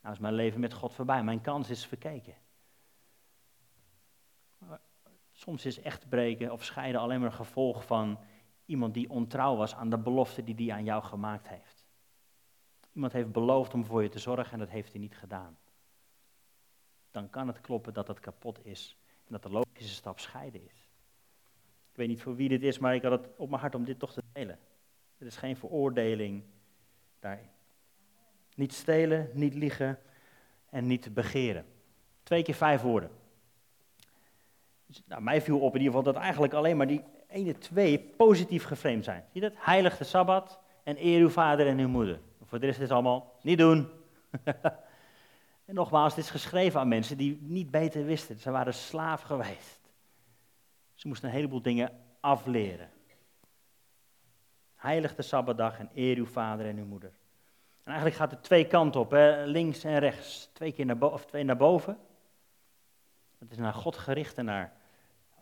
nou 0.00 0.14
is 0.14 0.20
mijn 0.20 0.34
leven 0.34 0.60
met 0.60 0.74
God 0.74 0.92
voorbij, 0.92 1.22
mijn 1.22 1.40
kans 1.40 1.70
is 1.70 1.86
verkeken. 1.86 2.34
Soms 5.42 5.66
is 5.66 5.80
echt 5.80 6.08
breken 6.08 6.52
of 6.52 6.64
scheiden 6.64 7.00
alleen 7.00 7.20
maar 7.20 7.30
een 7.30 7.36
gevolg 7.36 7.84
van 7.86 8.18
iemand 8.64 8.94
die 8.94 9.10
ontrouw 9.10 9.56
was 9.56 9.74
aan 9.74 9.90
de 9.90 9.98
belofte 9.98 10.44
die 10.44 10.54
hij 10.54 10.74
aan 10.74 10.84
jou 10.84 11.02
gemaakt 11.02 11.48
heeft. 11.48 11.86
Iemand 12.92 13.12
heeft 13.12 13.32
beloofd 13.32 13.74
om 13.74 13.84
voor 13.84 14.02
je 14.02 14.08
te 14.08 14.18
zorgen 14.18 14.52
en 14.52 14.58
dat 14.58 14.70
heeft 14.70 14.92
hij 14.92 15.00
niet 15.00 15.16
gedaan 15.16 15.56
dan 17.12 17.30
kan 17.30 17.46
het 17.46 17.60
kloppen 17.60 17.94
dat 17.94 18.08
het 18.08 18.20
kapot 18.20 18.64
is. 18.64 18.96
En 19.24 19.32
dat 19.32 19.42
de 19.42 19.48
logische 19.48 19.94
stap 19.94 20.18
scheiden 20.18 20.64
is. 20.64 20.90
Ik 21.90 21.98
weet 21.98 22.08
niet 22.08 22.22
voor 22.22 22.36
wie 22.36 22.48
dit 22.48 22.62
is, 22.62 22.78
maar 22.78 22.94
ik 22.94 23.02
had 23.02 23.12
het 23.12 23.28
op 23.36 23.48
mijn 23.48 23.60
hart 23.60 23.74
om 23.74 23.84
dit 23.84 23.98
toch 23.98 24.12
te 24.12 24.22
delen. 24.32 24.58
Er 25.18 25.26
is 25.26 25.36
geen 25.36 25.56
veroordeling 25.56 26.44
daarin. 27.18 27.48
Niet 28.54 28.72
stelen, 28.72 29.30
niet 29.32 29.54
liegen 29.54 29.98
en 30.70 30.86
niet 30.86 31.14
begeren. 31.14 31.66
Twee 32.22 32.42
keer 32.42 32.54
vijf 32.54 32.82
woorden. 32.82 33.10
Dus, 34.92 35.02
nou, 35.06 35.22
mij 35.22 35.42
viel 35.42 35.58
op 35.58 35.74
in 35.74 35.80
ieder 35.80 35.96
geval 35.96 36.12
dat 36.12 36.22
eigenlijk 36.22 36.52
alleen 36.52 36.76
maar 36.76 36.86
die 36.86 37.04
ene 37.28 37.58
twee 37.58 37.98
positief 37.98 38.64
geframed 38.64 39.04
zijn. 39.04 39.24
Zie 39.32 39.42
je 39.42 39.48
dat? 39.48 39.58
Heilig 39.64 39.96
de 39.96 40.04
Sabbat 40.04 40.58
en 40.82 40.96
eer 41.06 41.20
uw 41.20 41.28
vader 41.28 41.66
en 41.66 41.78
uw 41.78 41.88
moeder. 41.88 42.20
Voor 42.44 42.60
de 42.60 42.66
rest 42.66 42.78
is 42.78 42.84
het 42.84 42.92
allemaal 42.92 43.38
niet 43.42 43.58
doen. 43.58 43.88
En 45.64 45.74
nogmaals, 45.74 46.14
het 46.14 46.24
is 46.24 46.30
geschreven 46.30 46.80
aan 46.80 46.88
mensen 46.88 47.16
die 47.16 47.38
niet 47.40 47.70
beter 47.70 48.04
wisten. 48.04 48.38
Ze 48.38 48.50
waren 48.50 48.74
slaaf 48.74 49.22
geweest. 49.22 49.80
Ze 50.94 51.08
moesten 51.08 51.28
een 51.28 51.34
heleboel 51.34 51.62
dingen 51.62 51.90
afleren. 52.20 52.90
Heilig 54.74 55.14
de 55.14 55.22
Sabbatdag 55.22 55.78
en 55.78 55.90
eer 55.94 56.16
uw 56.16 56.26
vader 56.26 56.66
en 56.66 56.76
uw 56.76 56.84
moeder. 56.84 57.12
En 57.82 57.92
eigenlijk 57.92 58.16
gaat 58.16 58.30
het 58.30 58.42
twee 58.42 58.66
kanten 58.66 59.00
op, 59.00 59.10
hè? 59.10 59.44
links 59.44 59.84
en 59.84 59.98
rechts. 59.98 60.50
Twee 60.52 60.72
keer 60.72 60.86
naar, 60.86 60.98
boven, 60.98 61.16
of 61.16 61.26
twee 61.26 61.44
naar 61.44 61.56
boven. 61.56 61.98
Dat 63.38 63.50
is 63.50 63.56
naar 63.56 63.74
God 63.74 63.96
gericht 63.96 64.38
en 64.38 64.44
naar 64.44 64.72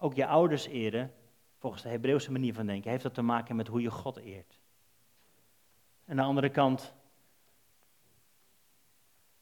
ook 0.03 0.15
je 0.15 0.27
ouders 0.27 0.67
eren. 0.67 1.15
Volgens 1.59 1.83
de 1.83 1.89
Hebreeuwse 1.89 2.33
manier 2.33 2.55
van 2.55 2.67
denken 2.67 2.91
heeft 2.91 3.03
dat 3.03 3.15
te 3.15 3.23
maken 3.23 3.57
met 3.57 3.67
hoe 3.67 3.81
je 3.81 3.91
God 3.91 4.17
eert. 4.17 4.59
En 6.05 6.11
aan 6.11 6.17
de 6.17 6.23
andere 6.23 6.51
kant 6.51 6.95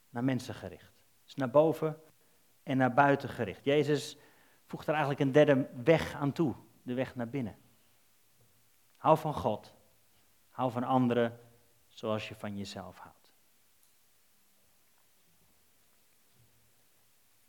naar 0.09 0.23
mensen 0.23 0.55
gericht. 0.55 1.05
Dus 1.23 1.35
naar 1.35 1.49
boven 1.49 2.01
en 2.63 2.77
naar 2.77 2.93
buiten 2.93 3.29
gericht. 3.29 3.65
Jezus 3.65 4.17
voegt 4.65 4.87
er 4.87 4.93
eigenlijk 4.93 5.21
een 5.21 5.31
derde 5.31 5.69
weg 5.83 6.13
aan 6.13 6.31
toe, 6.31 6.55
de 6.81 6.93
weg 6.93 7.15
naar 7.15 7.29
binnen. 7.29 7.57
Hou 8.97 9.17
van 9.17 9.33
God, 9.33 9.73
hou 10.49 10.71
van 10.71 10.83
anderen 10.83 11.39
zoals 11.87 12.27
je 12.27 12.35
van 12.35 12.57
jezelf 12.57 12.97
houdt. 12.97 13.31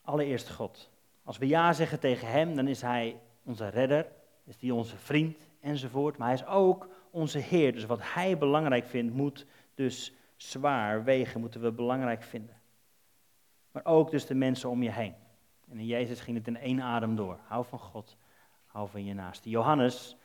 Allereerst 0.00 0.50
God. 0.50 0.90
Als 1.30 1.38
we 1.38 1.46
ja 1.46 1.72
zeggen 1.72 2.00
tegen 2.00 2.28
Hem, 2.28 2.54
dan 2.54 2.68
is 2.68 2.80
Hij 2.80 3.20
onze 3.44 3.68
redder, 3.68 4.06
is 4.44 4.56
Hij 4.60 4.70
onze 4.70 4.96
vriend 4.96 5.48
enzovoort. 5.60 6.16
Maar 6.16 6.26
Hij 6.26 6.36
is 6.36 6.46
ook 6.46 6.88
onze 7.10 7.38
Heer. 7.38 7.72
Dus 7.72 7.86
wat 7.86 7.98
Hij 8.02 8.38
belangrijk 8.38 8.86
vindt, 8.86 9.14
moet 9.14 9.46
dus 9.74 10.14
zwaar 10.36 11.04
wegen, 11.04 11.40
moeten 11.40 11.60
we 11.60 11.72
belangrijk 11.72 12.22
vinden. 12.22 12.60
Maar 13.72 13.84
ook 13.84 14.10
dus 14.10 14.26
de 14.26 14.34
mensen 14.34 14.70
om 14.70 14.82
je 14.82 14.90
heen. 14.90 15.14
En 15.68 15.78
in 15.78 15.86
Jezus 15.86 16.20
ging 16.20 16.36
het 16.36 16.46
in 16.46 16.56
één 16.56 16.80
adem 16.80 17.16
door. 17.16 17.38
Hou 17.42 17.64
van 17.64 17.78
God, 17.78 18.16
hou 18.66 18.88
van 18.88 19.04
je 19.04 19.14
naaste. 19.14 19.50
Johannes, 19.50 20.16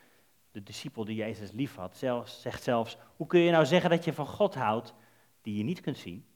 de 0.50 0.62
discipel 0.62 1.04
die 1.04 1.16
Jezus 1.16 1.52
lief 1.52 1.74
had, 1.74 1.96
zegt 2.24 2.62
zelfs, 2.62 2.98
hoe 3.16 3.26
kun 3.26 3.40
je 3.40 3.50
nou 3.50 3.66
zeggen 3.66 3.90
dat 3.90 4.04
je 4.04 4.12
van 4.12 4.26
God 4.26 4.54
houdt 4.54 4.94
die 5.42 5.56
je 5.56 5.64
niet 5.64 5.80
kunt 5.80 5.98
zien 5.98 6.26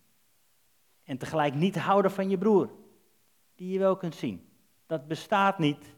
en 1.05 1.19
tegelijk 1.19 1.55
niet 1.55 1.79
houden 1.79 2.11
van 2.11 2.31
je 2.31 2.39
broer, 2.39 2.71
die 3.55 3.73
je 3.73 3.79
wel 3.79 3.97
kunt 3.97 4.15
zien. 4.15 4.49
Dat 4.91 5.09
bestaat 5.09 5.59
niet. 5.59 5.95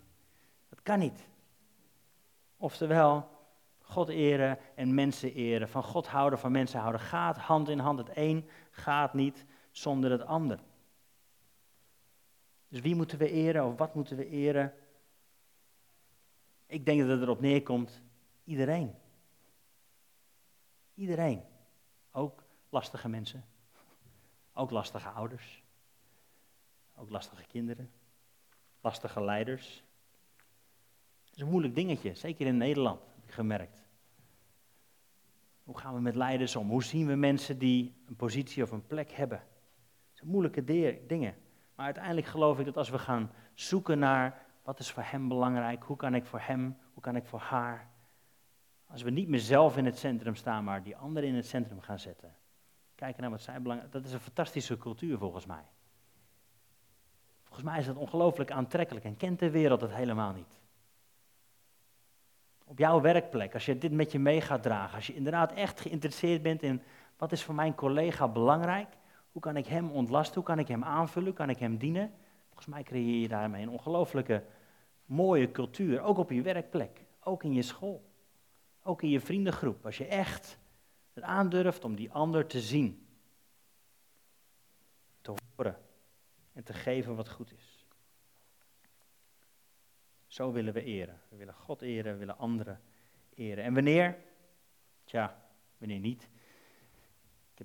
Dat 0.68 0.82
kan 0.82 0.98
niet. 0.98 1.26
Oftewel, 2.56 3.28
God 3.80 4.08
eren 4.08 4.58
en 4.74 4.94
mensen 4.94 5.34
eren. 5.34 5.68
Van 5.68 5.82
God 5.82 6.06
houden, 6.06 6.38
van 6.38 6.52
mensen 6.52 6.80
houden. 6.80 7.00
Gaat 7.00 7.36
hand 7.36 7.68
in 7.68 7.78
hand. 7.78 7.98
Het 7.98 8.10
een 8.14 8.48
gaat 8.70 9.14
niet 9.14 9.44
zonder 9.70 10.10
het 10.10 10.24
ander. 10.24 10.60
Dus 12.68 12.80
wie 12.80 12.94
moeten 12.94 13.18
we 13.18 13.30
eren 13.30 13.64
of 13.64 13.78
wat 13.78 13.94
moeten 13.94 14.16
we 14.16 14.28
eren? 14.28 14.74
Ik 16.66 16.86
denk 16.86 17.00
dat 17.00 17.08
het 17.08 17.20
erop 17.20 17.40
neerkomt, 17.40 18.02
iedereen. 18.44 18.94
Iedereen. 20.94 21.42
Ook 22.10 22.44
lastige 22.68 23.08
mensen. 23.08 23.44
Ook 24.52 24.70
lastige 24.70 25.08
ouders. 25.08 25.62
Ook 26.94 27.10
lastige 27.10 27.46
kinderen. 27.46 27.90
Lastige 28.82 29.24
leiders. 29.24 29.84
Het 31.24 31.34
is 31.34 31.40
een 31.40 31.50
moeilijk 31.50 31.74
dingetje, 31.74 32.14
zeker 32.14 32.46
in 32.46 32.56
Nederland, 32.56 33.00
heb 33.00 33.24
ik 33.24 33.32
gemerkt. 33.32 33.88
Hoe 35.64 35.78
gaan 35.78 35.94
we 35.94 36.00
met 36.00 36.14
leiders 36.14 36.56
om? 36.56 36.68
Hoe 36.68 36.84
zien 36.84 37.06
we 37.06 37.14
mensen 37.14 37.58
die 37.58 37.94
een 38.06 38.16
positie 38.16 38.62
of 38.62 38.70
een 38.70 38.86
plek 38.86 39.10
hebben? 39.10 39.38
Het 39.38 40.18
zijn 40.18 40.30
moeilijke 40.30 40.64
dingen. 41.06 41.34
Maar 41.74 41.84
uiteindelijk 41.84 42.26
geloof 42.26 42.58
ik 42.58 42.64
dat 42.64 42.76
als 42.76 42.90
we 42.90 42.98
gaan 42.98 43.30
zoeken 43.54 43.98
naar 43.98 44.46
wat 44.62 44.78
is 44.78 44.90
voor 44.90 45.02
hem 45.02 45.28
belangrijk, 45.28 45.82
hoe 45.82 45.96
kan 45.96 46.14
ik 46.14 46.24
voor 46.24 46.40
hem, 46.40 46.76
hoe 46.92 47.02
kan 47.02 47.16
ik 47.16 47.24
voor 47.24 47.40
haar, 47.40 47.90
als 48.86 49.02
we 49.02 49.10
niet 49.10 49.28
meer 49.28 49.40
zelf 49.40 49.76
in 49.76 49.84
het 49.84 49.98
centrum 49.98 50.34
staan, 50.34 50.64
maar 50.64 50.82
die 50.82 50.96
anderen 50.96 51.28
in 51.28 51.34
het 51.34 51.46
centrum 51.46 51.80
gaan 51.80 51.98
zetten, 51.98 52.36
kijken 52.94 53.22
naar 53.22 53.30
wat 53.30 53.40
zij 53.40 53.62
belangrijk 53.62 53.92
dat 53.92 54.04
is 54.04 54.12
een 54.12 54.20
fantastische 54.20 54.76
cultuur 54.76 55.18
volgens 55.18 55.46
mij. 55.46 55.64
Volgens 57.52 57.72
mij 57.72 57.80
is 57.80 57.86
dat 57.86 57.96
ongelooflijk 57.96 58.50
aantrekkelijk 58.50 59.04
en 59.04 59.16
kent 59.16 59.38
de 59.38 59.50
wereld 59.50 59.80
het 59.80 59.94
helemaal 59.94 60.32
niet. 60.32 60.60
Op 62.64 62.78
jouw 62.78 63.00
werkplek, 63.00 63.54
als 63.54 63.66
je 63.66 63.78
dit 63.78 63.92
met 63.92 64.12
je 64.12 64.18
mee 64.18 64.40
gaat 64.40 64.62
dragen, 64.62 64.94
als 64.94 65.06
je 65.06 65.14
inderdaad 65.14 65.52
echt 65.52 65.80
geïnteresseerd 65.80 66.42
bent 66.42 66.62
in 66.62 66.82
wat 67.16 67.32
is 67.32 67.42
voor 67.42 67.54
mijn 67.54 67.74
collega 67.74 68.28
belangrijk, 68.28 68.96
hoe 69.32 69.42
kan 69.42 69.56
ik 69.56 69.66
hem 69.66 69.90
ontlasten? 69.90 70.34
Hoe 70.34 70.44
kan 70.44 70.58
ik 70.58 70.68
hem 70.68 70.84
aanvullen? 70.84 71.28
Hoe 71.28 71.36
kan 71.36 71.50
ik 71.50 71.58
hem 71.58 71.76
dienen? 71.76 72.12
Volgens 72.46 72.66
mij 72.66 72.82
creëer 72.82 73.20
je 73.20 73.28
daarmee 73.28 73.62
een 73.62 73.68
ongelooflijke 73.68 74.44
mooie 75.04 75.50
cultuur. 75.50 76.00
Ook 76.00 76.18
op 76.18 76.30
je 76.30 76.42
werkplek. 76.42 77.04
Ook 77.20 77.44
in 77.44 77.52
je 77.52 77.62
school. 77.62 78.10
Ook 78.82 79.02
in 79.02 79.08
je 79.08 79.20
vriendengroep. 79.20 79.84
Als 79.84 79.98
je 79.98 80.06
echt 80.06 80.58
het 81.12 81.24
aandurft 81.24 81.84
om 81.84 81.94
die 81.94 82.12
ander 82.12 82.46
te 82.46 82.60
zien. 82.60 83.06
Te 85.20 85.34
horen. 85.56 85.76
En 86.52 86.64
te 86.64 86.72
geven 86.72 87.16
wat 87.16 87.30
goed 87.30 87.52
is. 87.52 87.86
Zo 90.26 90.52
willen 90.52 90.72
we 90.72 90.84
eren. 90.84 91.20
We 91.28 91.36
willen 91.36 91.54
God 91.54 91.82
eren, 91.82 92.12
we 92.12 92.18
willen 92.18 92.38
anderen 92.38 92.80
eren. 93.34 93.64
En 93.64 93.74
wanneer? 93.74 94.18
Tja, 95.04 95.42
wanneer 95.78 95.98
niet? 95.98 96.28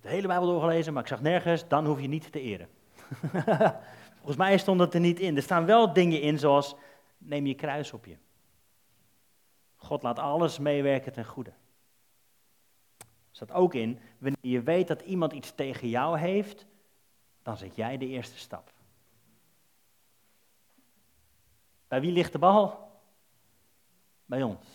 heb 0.02 0.12
de 0.12 0.18
hele 0.18 0.28
Bijbel 0.28 0.48
doorgelezen, 0.48 0.94
maar 0.94 1.02
ik 1.02 1.08
zag 1.08 1.22
nergens, 1.22 1.68
dan 1.68 1.86
hoef 1.86 2.02
je 2.02 2.08
niet 2.08 2.32
te 2.32 2.40
eren. 2.40 2.70
Volgens 4.18 4.38
mij 4.38 4.58
stond 4.58 4.80
het 4.80 4.94
er 4.94 5.00
niet 5.00 5.20
in. 5.20 5.36
Er 5.36 5.42
staan 5.42 5.66
wel 5.66 5.94
dingen 5.94 6.22
in 6.22 6.40
zoals, 6.40 6.76
neem 7.18 7.46
je 7.46 7.56
kruis 7.56 7.94
op 7.94 8.06
je. 8.06 8.18
God 9.76 10.04
laat 10.04 10.20
alles 10.20 10.60
meewerken 10.60 11.12
ten 11.12 11.26
goede. 11.26 11.50
Er 13.00 13.06
staat 13.44 13.52
ook 13.52 13.74
in, 13.74 14.00
wanneer 14.18 14.52
je 14.52 14.62
weet 14.62 14.88
dat 14.88 15.02
iemand 15.02 15.34
iets 15.34 15.56
tegen 15.56 15.90
jou 15.90 16.20
heeft, 16.20 16.66
dan 17.44 17.58
zet 17.58 17.76
jij 17.76 17.98
de 17.98 18.08
eerste 18.08 18.38
stap. 18.38 18.74
Bij 21.88 22.02
wie 22.02 22.12
ligt 22.12 22.32
de 22.32 22.40
bal? 22.40 22.92
Bij 24.26 24.44
ons. 24.44 24.66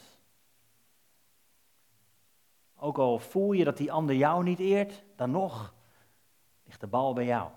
Ook 2.77 2.99
al 2.99 3.19
voel 3.19 3.53
je 3.53 3.65
dat 3.65 3.77
die 3.77 3.93
ander 3.93 4.15
jou 4.15 4.43
niet 4.45 4.59
eert, 4.59 5.05
dan 5.17 5.31
nog 5.31 5.75
ligt 6.65 6.81
de 6.81 6.87
bal 6.87 7.13
bij 7.13 7.25
jou. 7.25 7.51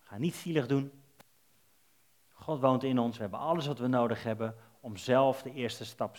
Ga 0.00 0.18
niet 0.18 0.34
zielig 0.34 0.66
doen. 0.66 1.02
God 2.28 2.60
woont 2.60 2.82
in 2.82 2.98
ons. 2.98 3.16
We 3.16 3.22
hebben 3.22 3.40
alles 3.40 3.66
wat 3.66 3.78
we 3.78 3.86
nodig 3.86 4.22
hebben 4.22 4.56
om 4.80 4.96
zelf 4.96 5.42
de 5.42 5.52
eerste 5.52 5.84
stap 5.84 6.16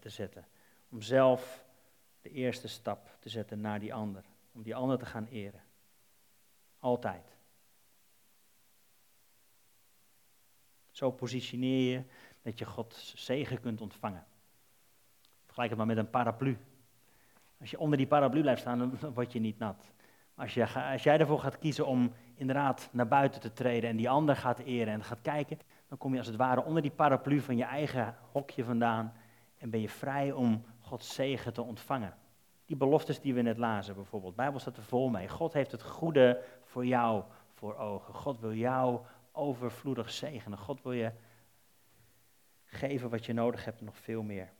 te 0.00 0.08
zetten. 0.08 0.46
Om 0.90 1.02
zelf 1.02 1.64
de 2.20 2.30
eerste 2.30 2.68
stap 2.68 3.16
te 3.18 3.28
zetten 3.28 3.60
naar 3.60 3.80
die 3.80 3.94
ander. 3.94 4.24
Om 4.52 4.62
die 4.62 4.74
ander 4.74 4.98
te 4.98 5.06
gaan 5.06 5.26
eren. 5.26 5.62
Altijd. 6.78 7.31
Zo 11.02 11.10
positioneer 11.10 11.90
je 11.90 12.02
dat 12.42 12.58
je 12.58 12.64
Gods 12.64 13.14
zegen 13.14 13.60
kunt 13.60 13.80
ontvangen. 13.80 14.24
Vergelijk 15.44 15.70
het 15.70 15.78
maar 15.78 15.86
met 15.86 15.96
een 15.96 16.10
paraplu. 16.10 16.58
Als 17.60 17.70
je 17.70 17.78
onder 17.78 17.98
die 17.98 18.06
paraplu 18.06 18.40
blijft 18.40 18.60
staan, 18.60 18.78
dan 18.78 18.98
word 19.14 19.32
je 19.32 19.38
niet 19.38 19.58
nat. 19.58 19.92
Maar 20.34 20.44
als, 20.44 20.54
je, 20.54 20.68
als 20.92 21.02
jij 21.02 21.18
ervoor 21.18 21.38
gaat 21.38 21.58
kiezen 21.58 21.86
om 21.86 22.12
inderdaad 22.34 22.88
naar 22.92 23.08
buiten 23.08 23.40
te 23.40 23.52
treden 23.52 23.90
en 23.90 23.96
die 23.96 24.10
ander 24.10 24.36
gaat 24.36 24.58
eren 24.58 24.92
en 24.92 25.04
gaat 25.04 25.20
kijken, 25.22 25.58
dan 25.88 25.98
kom 25.98 26.12
je 26.12 26.18
als 26.18 26.26
het 26.26 26.36
ware 26.36 26.64
onder 26.64 26.82
die 26.82 26.90
paraplu 26.90 27.40
van 27.40 27.56
je 27.56 27.64
eigen 27.64 28.16
hokje 28.32 28.64
vandaan 28.64 29.12
en 29.58 29.70
ben 29.70 29.80
je 29.80 29.88
vrij 29.88 30.32
om 30.32 30.64
Gods 30.80 31.14
zegen 31.14 31.52
te 31.52 31.62
ontvangen. 31.62 32.14
Die 32.66 32.76
beloftes 32.76 33.20
die 33.20 33.34
we 33.34 33.42
net 33.42 33.58
lazen 33.58 33.94
bijvoorbeeld, 33.94 34.36
de 34.36 34.42
Bijbel 34.42 34.60
staat 34.60 34.76
er 34.76 34.82
vol 34.82 35.08
mee. 35.08 35.28
God 35.28 35.52
heeft 35.52 35.72
het 35.72 35.82
goede 35.82 36.42
voor 36.64 36.86
jou 36.86 37.22
voor 37.54 37.76
ogen. 37.76 38.14
God 38.14 38.40
wil 38.40 38.54
jou 38.54 39.00
overvloedig 39.32 40.10
zegenen. 40.10 40.58
God 40.58 40.82
wil 40.82 40.92
je 40.92 41.12
geven 42.64 43.10
wat 43.10 43.26
je 43.26 43.32
nodig 43.32 43.64
hebt 43.64 43.80
nog 43.80 43.96
veel 43.96 44.22
meer. 44.22 44.52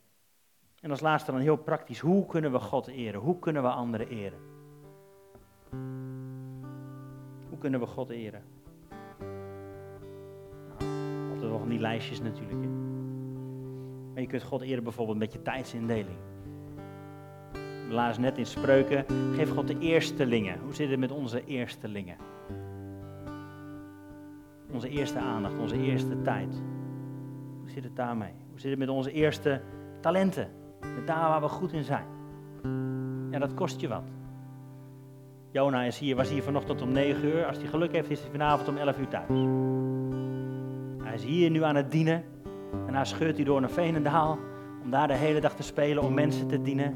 En 0.81 0.91
als 0.91 1.01
laatste 1.01 1.33
dan 1.33 1.41
heel 1.41 1.57
praktisch, 1.57 1.99
hoe 1.99 2.27
kunnen 2.27 2.53
we 2.53 2.59
God 2.59 2.87
eren? 2.87 3.21
Hoe 3.21 3.39
kunnen 3.39 3.63
we 3.63 3.69
anderen 3.69 4.09
eren? 4.09 4.39
Hoe 7.49 7.59
kunnen 7.59 7.81
we 7.81 7.87
God 7.87 8.11
eren? 8.11 8.43
Nou, 10.79 11.31
altijd 11.31 11.51
wel 11.51 11.59
van 11.59 11.69
die 11.69 11.79
lijstjes 11.79 12.21
natuurlijk. 12.21 12.71
Maar 14.13 14.23
je 14.23 14.27
kunt 14.27 14.43
God 14.43 14.63
eren 14.63 14.83
bijvoorbeeld 14.83 15.19
met 15.19 15.33
je 15.33 15.43
tijdsindeling. 15.43 16.19
We 17.89 18.15
net 18.19 18.39
in 18.39 18.47
spreuken, 18.47 19.05
geef 19.35 19.51
God 19.51 19.67
de 19.67 19.79
eerstelingen. 19.79 20.59
Hoe 20.59 20.75
zit 20.75 20.91
het 20.91 20.99
met 20.99 21.11
onze 21.11 21.45
eerstelingen? 21.45 22.17
Onze 24.73 24.89
eerste 24.89 25.19
aandacht, 25.19 25.59
onze 25.59 25.83
eerste 25.83 26.23
tijd. 26.23 26.63
Hoe 27.61 27.71
zit 27.71 27.85
het 27.85 27.97
daarmee? 27.97 28.33
Hoe 28.51 28.61
zit 28.61 28.71
het 28.71 28.79
met 28.79 28.89
onze 28.89 29.13
eerste 29.13 29.61
talenten? 30.01 30.49
Met 30.81 31.07
daar 31.07 31.29
waar 31.29 31.41
we 31.41 31.49
goed 31.49 31.73
in 31.73 31.85
zijn. 31.85 32.05
Ja, 33.31 33.39
dat 33.39 33.55
kost 33.55 33.81
je 33.81 33.89
wat. 33.89 34.05
Jona 35.51 35.83
is 35.83 35.99
hier, 35.99 36.17
was 36.17 36.31
hier 36.31 36.43
vanochtend 36.43 36.83
om 36.83 36.93
9 36.93 37.25
uur. 37.25 37.47
Als 37.47 37.57
hij 37.57 37.67
geluk 37.67 37.93
heeft, 37.93 38.11
is 38.11 38.21
hij 38.21 38.31
vanavond 38.31 38.69
om 38.69 38.77
11 38.77 38.99
uur 38.99 39.09
thuis. 39.09 39.29
Hij 41.05 41.15
is 41.15 41.25
hier 41.25 41.51
nu 41.51 41.63
aan 41.63 41.77
het 41.77 41.91
dienen. 41.91 42.25
En 42.87 42.95
hij 42.95 43.05
scheurt 43.05 43.37
hij 43.37 43.45
door 43.45 43.61
naar 43.61 43.71
Veenendaal. 43.71 44.39
Om 44.83 44.91
daar 44.91 45.09
de 45.09 45.15
hele 45.15 45.41
dag 45.41 45.55
te 45.55 45.63
spelen, 45.63 46.03
om 46.03 46.15
mensen 46.15 46.47
te 46.49 46.63
dienen. 46.63 46.95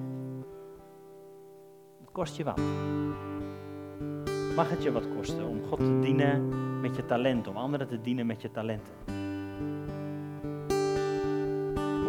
Kost 2.13 2.37
je 2.37 2.45
wat. 2.45 2.61
Mag 4.55 4.71
het 4.71 4.83
je 4.83 4.93
wat 4.93 5.09
kosten 5.17 5.47
om 5.47 5.63
God 5.65 5.79
te 5.79 5.99
dienen 6.01 6.66
met 6.87 6.97
je 6.97 7.07
talent, 7.07 7.49
om 7.49 7.57
anderen 7.57 7.89
te 7.89 8.01
dienen 8.01 8.27
met 8.27 8.43
je 8.43 8.51
talenten? 8.51 8.93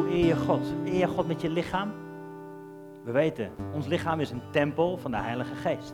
eer 0.10 0.26
je 0.26 0.36
God? 0.36 0.74
Eer 0.86 0.98
je 0.98 1.08
God 1.08 1.28
met 1.28 1.42
je 1.42 1.50
lichaam? 1.50 1.92
We 3.04 3.12
weten, 3.12 3.52
ons 3.74 3.88
lichaam 3.88 4.20
is 4.20 4.32
een 4.32 4.42
tempel 4.52 4.98
van 4.98 5.12
de 5.12 5.18
Heilige 5.18 5.56
Geest. 5.56 5.94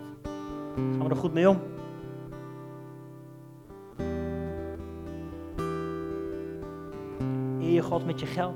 Gaan 0.75 1.03
we 1.03 1.09
er 1.09 1.15
goed 1.15 1.33
mee 1.33 1.49
om? 1.49 1.59
Eer 7.59 7.73
je 7.73 7.81
God 7.81 8.05
met 8.05 8.19
je 8.19 8.25
geld? 8.25 8.55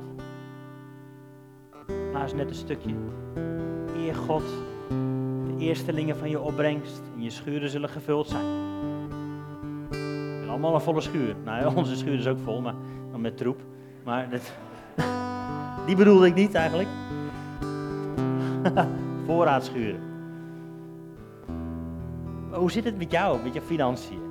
Laat 2.14 2.36
net 2.36 2.50
een 2.50 2.56
stukje. 2.56 2.96
Eer 3.96 4.16
God, 4.16 4.44
de 5.48 5.56
eerstelingen 5.58 6.18
van 6.18 6.30
je 6.30 6.40
opbrengst 6.40 7.02
en 7.16 7.24
je 7.24 7.30
schuren 7.30 7.70
zullen 7.70 7.90
gevuld 7.90 8.28
zijn. 8.28 8.68
Allemaal 10.58 10.76
een 10.76 10.82
volle 10.82 11.02
schuur. 11.02 11.36
Nou 11.44 11.76
onze 11.76 11.96
schuur 11.96 12.20
is 12.20 12.28
ook 12.28 12.40
vol, 12.40 12.62
maar 12.62 12.74
met 13.18 13.38
troep. 13.38 13.62
Maar 14.04 14.30
dat, 14.30 14.54
die 15.86 15.96
bedoelde 15.96 16.28
ik 16.28 16.36
niet 16.36 16.54
eigenlijk. 16.54 16.88
Voorraadschuren. 19.26 20.00
Hoe 22.52 22.72
zit 22.72 22.84
het 22.84 22.98
met 22.98 23.12
jou, 23.12 23.44
met 23.44 23.54
je 23.54 23.62
financiën? 23.62 24.26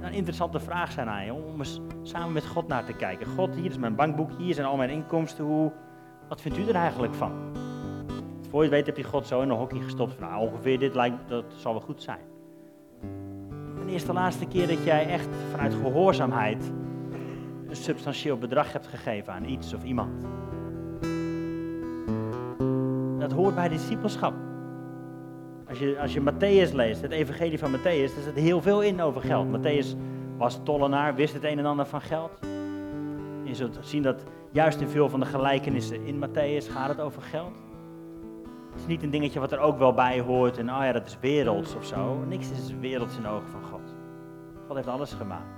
een 0.00 0.12
interessante 0.12 0.60
vraag 0.60 0.92
zijn 0.92 1.08
aan 1.08 1.24
je, 1.24 1.34
om 1.34 1.58
eens 1.58 1.80
samen 2.02 2.32
met 2.32 2.46
God 2.46 2.68
naar 2.68 2.84
te 2.84 2.92
kijken. 2.92 3.26
God, 3.26 3.54
hier 3.54 3.70
is 3.70 3.78
mijn 3.78 3.94
bankboek, 3.94 4.30
hier 4.38 4.54
zijn 4.54 4.66
al 4.66 4.76
mijn 4.76 4.90
inkomsten. 4.90 5.44
Hoe, 5.44 5.72
wat 6.28 6.40
vindt 6.40 6.58
u 6.58 6.68
er 6.68 6.74
eigenlijk 6.74 7.14
van? 7.14 7.32
voor 8.48 8.64
je 8.64 8.68
het 8.68 8.76
weet 8.76 8.86
heb 8.86 8.96
je 8.96 9.10
God 9.10 9.26
zo 9.26 9.40
in 9.40 9.48
een 9.48 9.56
hockey 9.56 9.80
gestopt. 9.80 10.12
Van, 10.12 10.28
nou, 10.28 10.40
ongeveer 10.40 10.78
dit 10.78 10.94
lijkt, 10.94 11.28
dat 11.28 11.44
zal 11.56 11.72
wel 11.72 11.82
goed 11.82 12.02
zijn. 12.02 12.31
Is 13.92 14.04
de 14.04 14.12
laatste 14.12 14.46
keer 14.46 14.68
dat 14.68 14.84
jij 14.84 15.06
echt 15.06 15.28
vanuit 15.50 15.74
gehoorzaamheid 15.74 16.72
een 17.68 17.76
substantieel 17.76 18.38
bedrag 18.38 18.72
hebt 18.72 18.86
gegeven 18.86 19.32
aan 19.32 19.44
iets 19.44 19.74
of 19.74 19.84
iemand? 19.84 20.26
Dat 23.18 23.32
hoort 23.32 23.54
bij 23.54 23.68
discipelschap. 23.68 24.34
Als 25.68 25.78
je, 25.78 25.98
als 26.00 26.12
je 26.12 26.20
Matthäus 26.20 26.72
leest, 26.72 27.02
het 27.02 27.10
evangelie 27.10 27.58
van 27.58 27.76
Matthäus, 27.76 28.16
er 28.16 28.22
zit 28.24 28.34
heel 28.34 28.60
veel 28.60 28.82
in 28.82 29.00
over 29.00 29.22
geld. 29.22 29.58
Matthäus 29.58 29.96
was 30.36 30.60
tollenaar, 30.62 31.14
wist 31.14 31.34
het 31.34 31.44
een 31.44 31.58
en 31.58 31.66
ander 31.66 31.86
van 31.86 32.00
geld. 32.00 32.38
Je 33.44 33.54
zult 33.54 33.78
zien 33.80 34.02
dat 34.02 34.24
juist 34.50 34.80
in 34.80 34.88
veel 34.88 35.08
van 35.08 35.20
de 35.20 35.26
gelijkenissen 35.26 36.06
in 36.06 36.24
Matthäus 36.24 36.70
gaat 36.70 36.88
het 36.88 37.00
over 37.00 37.22
geld. 37.22 37.71
Het 38.72 38.80
is 38.80 38.86
niet 38.86 39.02
een 39.02 39.10
dingetje 39.10 39.40
wat 39.40 39.52
er 39.52 39.58
ook 39.58 39.78
wel 39.78 39.92
bij 39.94 40.20
hoort 40.20 40.58
en 40.58 40.70
oh 40.70 40.84
ja, 40.84 40.92
dat 40.92 41.06
is 41.06 41.16
werelds 41.20 41.74
of 41.74 41.84
zo. 41.84 42.24
Niks 42.28 42.50
is 42.50 42.74
werelds 42.80 43.16
in 43.16 43.22
de 43.22 43.28
ogen 43.28 43.48
van 43.48 43.62
God. 43.62 43.94
God 44.66 44.76
heeft 44.76 44.88
alles 44.88 45.12
gemaakt. 45.12 45.54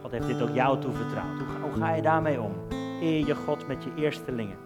God 0.00 0.10
heeft 0.10 0.26
dit 0.26 0.42
ook 0.42 0.54
jou 0.54 0.80
toevertrouwd. 0.80 1.38
Hoe 1.38 1.46
ga, 1.46 1.60
hoe 1.60 1.72
ga 1.72 1.94
je 1.94 2.02
daarmee 2.02 2.40
om? 2.40 2.52
Eer 3.00 3.26
je 3.26 3.34
God 3.34 3.66
met 3.66 3.84
je 3.84 3.94
eerstelingen. 3.94 4.56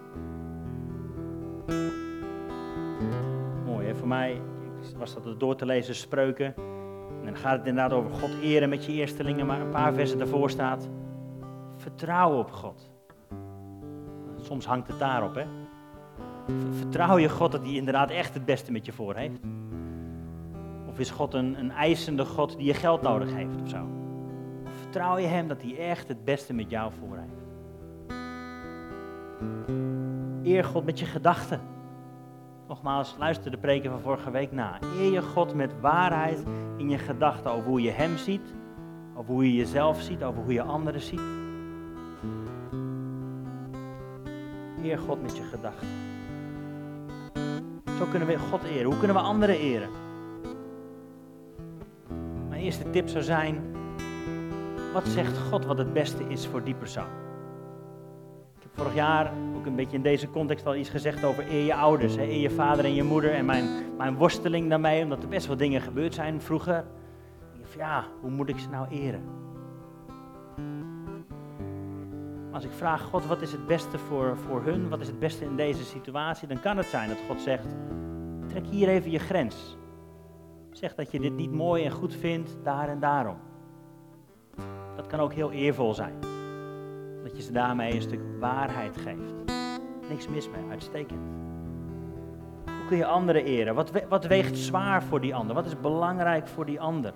Mooi 3.65 3.87
hè, 3.87 3.95
voor 3.95 4.07
mij 4.07 4.41
was 4.97 5.13
dat 5.13 5.39
door 5.39 5.55
te 5.55 5.65
lezen 5.65 5.95
spreuken. 5.95 6.53
En 7.19 7.25
dan 7.25 7.35
gaat 7.35 7.57
het 7.57 7.67
inderdaad 7.67 7.97
over 7.97 8.11
God 8.11 8.41
eren 8.41 8.69
met 8.69 8.85
je 8.85 8.91
eerstelingen, 8.91 9.45
maar 9.45 9.61
een 9.61 9.69
paar 9.69 9.93
versen 9.93 10.17
daarvoor 10.17 10.49
staat 10.49 10.89
vertrouw 11.75 12.37
op 12.37 12.51
God. 12.51 12.89
Soms 14.41 14.65
hangt 14.65 14.87
het 14.87 14.99
daarop, 14.99 15.35
hè. 15.35 15.45
Vertrouw 16.71 17.17
je 17.17 17.29
God 17.29 17.51
dat 17.51 17.61
hij 17.63 17.73
inderdaad 17.73 18.09
echt 18.09 18.33
het 18.33 18.45
beste 18.45 18.71
met 18.71 18.85
je 18.85 18.91
voor 18.91 19.15
heeft? 19.15 19.39
Of 20.87 20.99
is 20.99 21.09
God 21.09 21.33
een, 21.33 21.59
een 21.59 21.71
eisende 21.71 22.25
God 22.25 22.57
die 22.57 22.65
je 22.65 22.73
geld 22.73 23.01
nodig 23.01 23.33
heeft 23.33 23.61
of 23.61 23.69
zo? 23.69 23.87
Of 24.65 24.77
vertrouw 24.81 25.17
je 25.17 25.27
hem 25.27 25.47
dat 25.47 25.61
hij 25.61 25.77
echt 25.77 26.07
het 26.07 26.25
beste 26.25 26.53
met 26.53 26.69
jou 26.69 26.91
voor 26.99 27.17
heeft? 27.17 27.45
Eer 30.43 30.63
God 30.63 30.85
met 30.85 30.99
je 30.99 31.05
gedachten. 31.05 31.61
Nogmaals, 32.67 33.15
luister 33.19 33.51
de 33.51 33.57
preken 33.57 33.91
van 33.91 33.99
vorige 33.99 34.31
week 34.31 34.51
na. 34.51 34.79
Eer 34.99 35.11
je 35.11 35.21
God 35.21 35.53
met 35.53 35.79
waarheid 35.79 36.43
in 36.77 36.89
je 36.89 36.97
gedachten 36.97 37.51
over 37.51 37.69
hoe 37.69 37.81
je 37.81 37.91
hem 37.91 38.17
ziet, 38.17 38.53
over 39.15 39.33
hoe 39.33 39.45
je 39.45 39.55
jezelf 39.55 40.01
ziet, 40.01 40.23
over 40.23 40.43
hoe 40.43 40.53
je 40.53 40.61
anderen 40.61 41.01
ziet. 41.01 41.21
Eer 44.83 44.97
God 44.97 45.21
met 45.21 45.37
je 45.37 45.43
gedachten. 45.43 45.87
Zo 47.97 48.05
kunnen 48.05 48.27
we 48.27 48.37
God 48.37 48.63
eren. 48.63 48.85
Hoe 48.85 48.97
kunnen 48.97 49.15
we 49.15 49.21
anderen 49.21 49.59
eren? 49.59 49.89
Mijn 52.49 52.61
eerste 52.61 52.89
tip 52.89 53.07
zou 53.07 53.23
zijn: 53.23 53.61
wat 54.93 55.07
zegt 55.07 55.37
God 55.37 55.65
wat 55.65 55.77
het 55.77 55.93
beste 55.93 56.23
is 56.27 56.47
voor 56.47 56.63
die 56.63 56.75
persoon? 56.75 57.07
Ik 58.55 58.63
heb 58.63 58.71
vorig 58.73 58.93
jaar 58.93 59.31
ook 59.55 59.65
een 59.65 59.75
beetje 59.75 59.97
in 59.97 60.03
deze 60.03 60.29
context 60.29 60.65
al 60.65 60.75
iets 60.75 60.89
gezegd 60.89 61.23
over 61.23 61.51
eer 61.51 61.65
je 61.65 61.75
ouders, 61.75 62.15
hè, 62.15 62.23
eer 62.23 62.39
je 62.39 62.49
vader 62.49 62.85
en 62.85 62.93
je 62.93 63.03
moeder 63.03 63.33
en 63.33 63.45
mijn, 63.45 63.67
mijn 63.97 64.15
worsteling 64.15 64.69
daarmee, 64.69 65.03
omdat 65.03 65.23
er 65.23 65.29
best 65.29 65.47
wel 65.47 65.57
dingen 65.57 65.81
gebeurd 65.81 66.13
zijn 66.13 66.41
vroeger. 66.41 66.85
Ja, 67.77 68.05
hoe 68.21 68.31
moet 68.31 68.49
ik 68.49 68.59
ze 68.59 68.69
nou 68.69 68.87
eren? 68.87 69.23
Als 72.57 72.65
ik 72.65 72.71
vraag 72.71 73.01
God, 73.01 73.25
wat 73.25 73.41
is 73.41 73.51
het 73.51 73.67
beste 73.67 73.97
voor, 73.97 74.37
voor 74.37 74.63
hun, 74.63 74.89
wat 74.89 74.99
is 74.99 75.07
het 75.07 75.19
beste 75.19 75.45
in 75.45 75.55
deze 75.55 75.83
situatie, 75.83 76.47
dan 76.47 76.59
kan 76.59 76.77
het 76.77 76.85
zijn 76.85 77.09
dat 77.09 77.17
God 77.27 77.41
zegt, 77.41 77.65
trek 78.47 78.65
hier 78.65 78.87
even 78.87 79.11
je 79.11 79.19
grens. 79.19 79.77
Zeg 80.71 80.95
dat 80.95 81.11
je 81.11 81.19
dit 81.19 81.35
niet 81.35 81.51
mooi 81.51 81.85
en 81.85 81.91
goed 81.91 82.15
vindt, 82.15 82.57
daar 82.63 82.89
en 82.89 82.99
daarom. 82.99 83.37
Dat 84.95 85.07
kan 85.07 85.19
ook 85.19 85.33
heel 85.33 85.51
eervol 85.51 85.93
zijn. 85.93 86.13
Dat 87.23 87.35
je 87.35 87.41
ze 87.41 87.51
daarmee 87.51 87.95
een 87.95 88.01
stuk 88.01 88.21
waarheid 88.39 88.97
geeft. 88.97 89.33
Niks 90.09 90.27
mis 90.27 90.49
mee, 90.49 90.69
uitstekend. 90.69 91.21
Hoe 92.65 92.87
kun 92.87 92.97
je 92.97 93.05
anderen 93.05 93.45
eren? 93.45 93.75
Wat, 93.75 93.91
wat 94.09 94.25
weegt 94.25 94.57
zwaar 94.57 95.03
voor 95.03 95.21
die 95.21 95.35
ander? 95.35 95.55
Wat 95.55 95.65
is 95.65 95.79
belangrijk 95.79 96.47
voor 96.47 96.65
die 96.65 96.81
ander? 96.81 97.13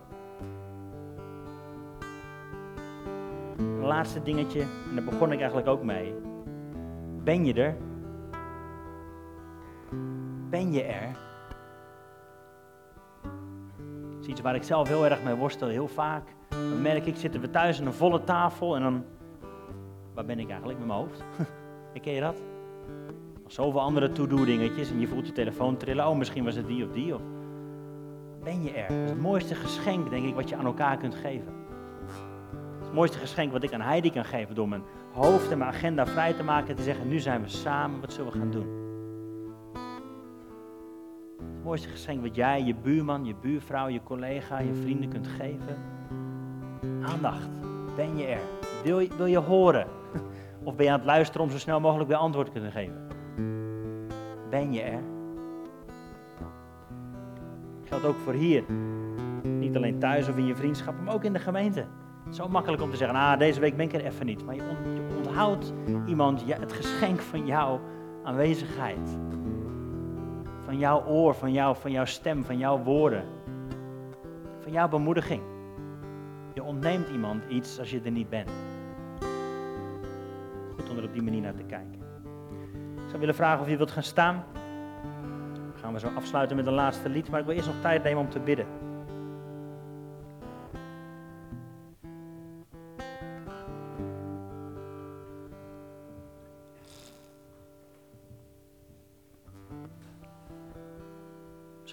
Laatste 3.92 4.22
dingetje, 4.22 4.60
en 4.62 4.96
daar 4.96 5.04
begon 5.04 5.32
ik 5.32 5.38
eigenlijk 5.40 5.68
ook 5.68 5.84
mee. 5.84 6.14
Ben 7.24 7.46
je 7.46 7.54
er? 7.54 7.76
Ben 10.50 10.72
je 10.72 10.84
er? 10.84 11.18
Dat 13.22 14.20
is 14.22 14.28
iets 14.28 14.42
waar 14.42 14.56
ik 14.56 14.64
zelf 14.64 14.88
heel 14.88 15.06
erg 15.06 15.24
mee 15.24 15.36
worstel, 15.36 15.68
heel 15.68 15.88
vaak. 15.88 16.24
Dan 16.50 16.82
merk 16.82 17.06
ik, 17.06 17.16
zitten 17.16 17.42
we 17.42 17.50
thuis 17.50 17.80
aan 17.80 17.86
een 17.86 17.94
volle 17.94 18.24
tafel 18.24 18.76
en 18.76 18.82
dan... 18.82 19.04
Waar 20.14 20.26
ben 20.26 20.40
ik 20.40 20.50
eigenlijk 20.50 20.80
met 20.80 20.88
mijn 20.88 21.00
hoofd? 21.00 21.24
Ken 22.02 22.14
je 22.14 22.22
dat? 22.22 22.36
Zoveel 23.48 23.82
andere 23.82 24.12
to-do 24.12 24.46
dingetjes 24.46 24.92
en 24.92 25.00
je 25.00 25.08
voelt 25.08 25.28
je 25.28 25.34
telefoon 25.34 25.78
trillen. 25.78 26.08
Oh, 26.08 26.18
misschien 26.18 26.44
was 26.44 26.56
het 26.56 26.68
die 26.68 26.86
of 26.86 26.92
die. 26.92 27.16
Of... 27.16 27.22
Ben 28.44 28.64
je 28.64 28.72
er? 28.72 28.88
Dat 28.88 28.98
is 29.04 29.10
het 29.10 29.22
mooiste 29.22 29.56
geschenk, 29.56 30.10
denk 30.10 30.26
ik, 30.26 30.36
wat 30.36 30.50
je 30.50 30.56
aan 30.56 30.66
elkaar 30.66 30.98
kunt 30.98 31.16
geven 31.16 31.61
mooiste 32.94 33.18
geschenk 33.18 33.52
wat 33.52 33.64
ik 33.64 33.74
aan 33.74 33.82
Heidi 33.82 34.12
kan 34.12 34.26
geven 34.26 34.56
door 34.56 34.70
mijn 34.70 34.84
hoofd 35.12 35.52
en 35.52 35.58
mijn 35.58 35.70
agenda 35.70 36.06
vrij 36.06 36.34
te 36.34 36.44
maken 36.44 36.70
en 36.70 36.76
te 36.76 36.84
zeggen, 36.84 37.08
nu 37.08 37.20
zijn 37.20 37.42
we 37.42 37.48
samen, 37.48 38.02
wat 38.02 38.14
zullen 38.14 38.32
we 38.32 38.38
gaan 38.38 38.52
doen? 38.52 38.80
Het 41.38 41.64
mooiste 41.64 41.90
geschenk 41.90 42.22
wat 42.22 42.36
jij, 42.36 42.64
je 42.64 42.76
buurman, 42.76 43.26
je 43.26 43.36
buurvrouw, 43.42 43.88
je 43.88 44.04
collega, 44.04 44.60
je 44.60 44.74
vrienden 44.74 45.10
kunt 45.10 45.28
geven. 45.28 45.78
Aandacht. 47.02 47.50
Ben 47.96 48.18
je 48.18 48.26
er? 48.26 48.42
Wil 48.84 49.00
je, 49.00 49.10
wil 49.18 49.26
je 49.26 49.38
horen? 49.38 49.88
Of 50.64 50.76
ben 50.76 50.86
je 50.86 50.92
aan 50.92 50.98
het 50.98 51.08
luisteren 51.08 51.42
om 51.42 51.52
zo 51.52 51.58
snel 51.58 51.80
mogelijk 51.80 52.10
weer 52.10 52.18
antwoord 52.18 52.46
te 52.46 52.52
kunnen 52.52 52.72
geven? 52.72 53.08
Ben 54.50 54.74
je 54.74 54.82
er? 54.82 55.00
Geldt 57.84 58.06
ook 58.06 58.18
voor 58.18 58.34
hier. 58.34 58.64
Niet 59.44 59.76
alleen 59.76 60.00
thuis 60.00 60.30
of 60.30 60.38
in 60.38 60.46
je 60.46 60.56
vriendschap, 60.56 60.94
maar 61.04 61.14
ook 61.14 61.24
in 61.24 61.34
de 61.34 61.40
gemeente. 61.40 61.86
Zo 62.32 62.48
makkelijk 62.48 62.82
om 62.82 62.90
te 62.90 62.98
zeggen, 62.98 63.18
ah, 63.18 63.40
deze 63.40 63.60
week 63.60 63.76
ben 63.76 63.86
ik 63.86 63.94
er 63.94 64.06
even 64.06 64.26
niet. 64.26 64.46
Maar 64.46 64.56
je, 64.56 64.62
onthoudt 65.18 65.74
iemand 66.06 66.44
het 66.48 66.74
geschenk 66.74 67.22
van 67.22 67.46
jouw 67.46 67.82
aanwezigheid. 68.24 69.20
Van 70.66 70.78
jouw 70.78 71.06
oor, 71.06 71.36
van, 71.36 71.52
jou, 71.52 71.76
van 71.76 71.92
jouw 71.92 72.06
stem, 72.06 72.46
van 72.46 72.58
jouw 72.58 72.84
woorden. 72.84 73.24
Van 74.60 74.72
jouw 74.72 74.88
bemoediging. 74.88 75.42
Je 76.54 76.64
ontneemt 76.64 77.10
iemand 77.10 77.44
iets 77.50 77.80
als 77.80 77.92
je 77.92 78.02
er 78.04 78.12
niet 78.12 78.30
bent. 78.30 78.50
Goed 80.76 80.90
om 80.90 80.98
er 80.98 81.04
op 81.04 81.14
die 81.14 81.22
manier 81.22 81.42
naar 81.42 81.56
te 81.56 81.64
kijken. 81.64 82.00
Ik 82.96 83.08
zou 83.08 83.20
willen 83.20 83.36
vragen 83.36 83.62
of 83.62 83.70
je 83.70 83.78
wilt 83.78 83.92
gaan 83.92 84.04
staan. 84.04 84.44
Dan 85.54 85.82
gaan 85.82 85.94
we 85.94 86.00
zo 86.00 86.10
afsluiten 86.16 86.56
met 86.56 86.66
een 86.66 86.74
laatste 86.74 87.10
lied, 87.10 87.30
maar 87.30 87.40
ik 87.40 87.46
wil 87.46 87.56
eerst 87.56 87.68
nog 87.68 87.82
tijd 87.82 88.04
nemen 88.04 88.24
om 88.24 88.30
te 88.30 88.40
bidden. 88.40 88.66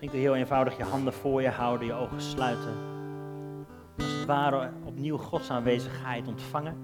Misschien 0.00 0.18
kun 0.18 0.28
je 0.28 0.34
heel 0.34 0.42
eenvoudig 0.44 0.76
je 0.76 0.84
handen 0.84 1.12
voor 1.12 1.42
je 1.42 1.48
houden, 1.48 1.86
je 1.86 1.92
ogen 1.92 2.20
sluiten. 2.20 2.74
Als 3.96 4.12
het 4.12 4.24
ware 4.24 4.70
opnieuw 4.84 5.16
Gods 5.16 5.50
aanwezigheid 5.50 6.26
ontvangen. 6.26 6.76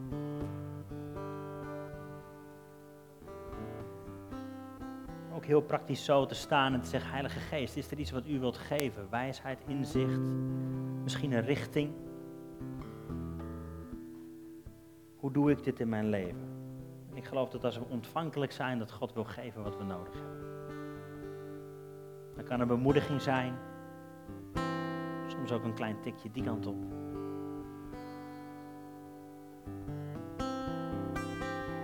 Ook 5.35 5.45
heel 5.45 5.61
praktisch 5.61 6.05
zo 6.05 6.27
te 6.27 6.35
staan 6.35 6.75
en 6.75 6.81
te 6.81 6.89
zeggen, 6.89 7.11
Heilige 7.11 7.39
Geest, 7.39 7.77
is 7.77 7.91
er 7.91 7.99
iets 7.99 8.11
wat 8.11 8.27
u 8.27 8.41
wilt 8.41 8.57
geven? 8.57 9.11
Wijsheid, 9.11 9.63
inzicht, 9.67 10.21
misschien 11.03 11.33
een 11.33 11.45
richting. 11.45 11.93
Hoe 15.17 15.33
doe 15.33 15.51
ik 15.51 15.65
dit 15.65 15.81
in 15.81 15.89
mijn 15.89 16.09
leven? 16.09 16.49
Ik 17.13 17.25
geloof 17.25 17.51
dat 17.51 17.65
als 17.65 17.79
we 17.79 17.85
ontvankelijk 17.89 18.53
zijn, 18.53 18.79
dat 18.79 18.93
God 18.93 19.13
wil 19.13 19.25
geven 19.25 19.63
wat 19.63 19.77
we 19.77 19.85
nodig 19.85 20.15
hebben. 20.15 20.44
Dan 22.35 22.45
kan 22.45 22.61
er 22.61 22.67
bemoediging 22.67 23.23
zijn. 23.23 23.55
Soms 25.27 25.53
ook 25.53 25.65
een 25.65 25.75
klein 25.75 26.01
tikje 26.01 26.31
die 26.31 26.45
kant 26.45 26.67
op. 26.67 26.77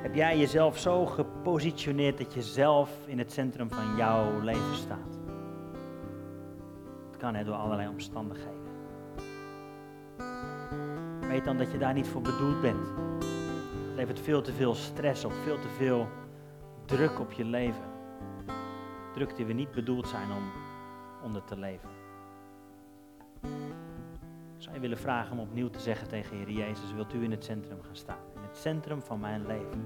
Heb 0.02 0.14
jij 0.14 0.38
jezelf 0.38 0.78
zo 0.78 1.06
gepositioneerd 1.06 2.18
dat 2.18 2.34
je 2.34 2.42
zelf 2.42 2.90
in 3.06 3.18
het 3.18 3.32
centrum 3.32 3.70
van 3.70 3.96
jouw 3.96 4.40
leven 4.40 4.74
staat? 4.74 5.18
Het 7.10 7.16
kan 7.18 7.34
hè, 7.34 7.44
door 7.44 7.54
allerlei 7.54 7.88
omstandigheden. 7.88 8.58
Weet 11.20 11.44
dan 11.44 11.56
dat 11.56 11.72
je 11.72 11.78
daar 11.78 11.94
niet 11.94 12.08
voor 12.08 12.20
bedoeld 12.20 12.60
bent. 12.60 12.86
Het 13.86 13.96
levert 13.96 14.20
veel 14.20 14.42
te 14.42 14.52
veel 14.52 14.74
stress 14.74 15.24
op, 15.24 15.32
veel 15.32 15.58
te 15.58 15.68
veel 15.68 16.08
druk 16.84 17.20
op 17.20 17.32
je 17.32 17.44
leven 17.44 17.89
drukte 19.20 19.44
we 19.44 19.52
niet 19.52 19.70
bedoeld 19.70 20.09
zijn 20.09 20.33
om 20.33 20.42
onder 21.22 21.44
te 21.44 21.59
leven. 21.59 21.88
Ik 24.56 24.62
zou 24.62 24.74
je 24.74 24.80
willen 24.80 24.98
vragen 24.98 25.33
om 25.33 25.38
opnieuw 25.38 25.70
te 25.70 25.80
zeggen 25.80 26.09
tegen 26.09 26.37
Heer 26.37 26.50
Jezus, 26.50 26.92
wilt 26.92 27.14
u 27.14 27.22
in 27.22 27.30
het 27.30 27.44
centrum 27.44 27.83
gaan 27.83 27.96
staan? 27.96 28.18
In 28.35 28.42
het 28.42 28.56
centrum 28.56 29.02
van 29.02 29.20
mijn 29.20 29.46
leven. 29.46 29.83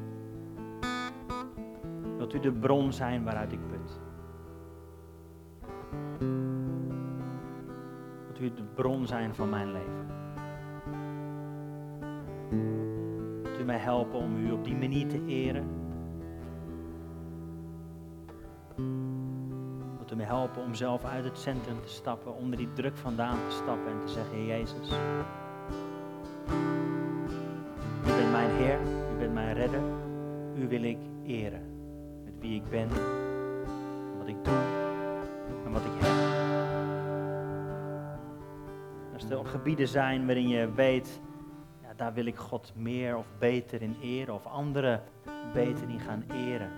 Wilt 2.17 2.35
u 2.35 2.41
de 2.41 2.53
bron 2.53 2.93
zijn 2.93 3.25
waaruit 3.25 3.53
ik 3.53 3.69
put? 3.69 4.01
Wilt 8.25 8.41
u 8.41 8.55
de 8.55 8.65
bron 8.75 9.07
zijn 9.07 9.35
van 9.35 9.49
mijn 9.49 9.73
leven? 9.73 10.07
Wilt 13.43 13.59
u 13.59 13.65
mij 13.65 13.79
helpen 13.79 14.19
om 14.19 14.37
u 14.37 14.53
op 14.53 14.65
die 14.65 14.77
manier 14.77 15.09
te 15.09 15.25
eren? 15.27 15.84
Mij 20.17 20.27
helpen 20.27 20.63
om 20.63 20.75
zelf 20.75 21.05
uit 21.05 21.25
het 21.25 21.39
centrum 21.39 21.83
te 21.83 21.89
stappen, 21.89 22.35
onder 22.35 22.59
die 22.59 22.73
druk 22.73 22.97
vandaan 22.97 23.39
te 23.49 23.55
stappen 23.55 23.93
en 23.93 24.07
te 24.07 24.13
zeggen, 24.13 24.47
Jezus, 24.47 24.91
u 28.03 28.17
bent 28.17 28.31
mijn 28.31 28.51
Heer, 28.51 28.79
u 29.15 29.19
bent 29.19 29.33
mijn 29.33 29.55
redder, 29.55 29.81
u 30.57 30.69
wil 30.69 30.83
ik 30.83 30.99
eren 31.27 31.63
met 32.25 32.33
wie 32.39 32.55
ik 32.55 32.71
ben, 32.71 32.89
wat 34.19 34.29
ik 34.29 34.45
doe 34.45 34.55
en 35.65 35.73
wat 35.73 35.85
ik 35.85 35.93
heb. 35.95 36.43
Als 39.15 39.31
er 39.31 39.47
gebieden 39.47 39.89
zijn 39.89 40.27
waarin 40.27 40.49
je 40.49 40.73
weet, 40.73 41.21
ja, 41.83 41.95
daar 41.97 42.15
wil 42.15 42.27
ik 42.27 42.37
God 42.37 42.73
meer 42.77 43.17
of 43.17 43.27
beter 43.39 43.83
in 43.83 43.97
eren 44.03 44.35
of 44.35 44.47
anderen 44.47 45.03
beter 45.53 45.89
in 45.89 46.01
gaan 46.01 46.25
eren. 46.31 46.71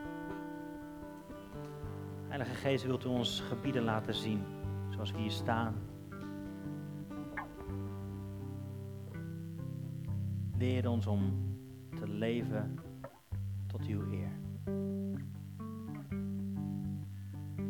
Heilige 2.36 2.60
Geest, 2.60 2.84
wilt 2.84 3.04
u 3.04 3.08
ons 3.08 3.40
gebieden 3.40 3.82
laten 3.82 4.14
zien, 4.14 4.40
zoals 4.90 5.12
we 5.12 5.18
hier 5.18 5.30
staan. 5.30 5.74
Leer 10.58 10.88
ons 10.88 11.06
om 11.06 11.20
te 11.94 12.08
leven 12.08 12.78
tot 13.66 13.86
uw 13.86 14.12
eer. 14.12 14.30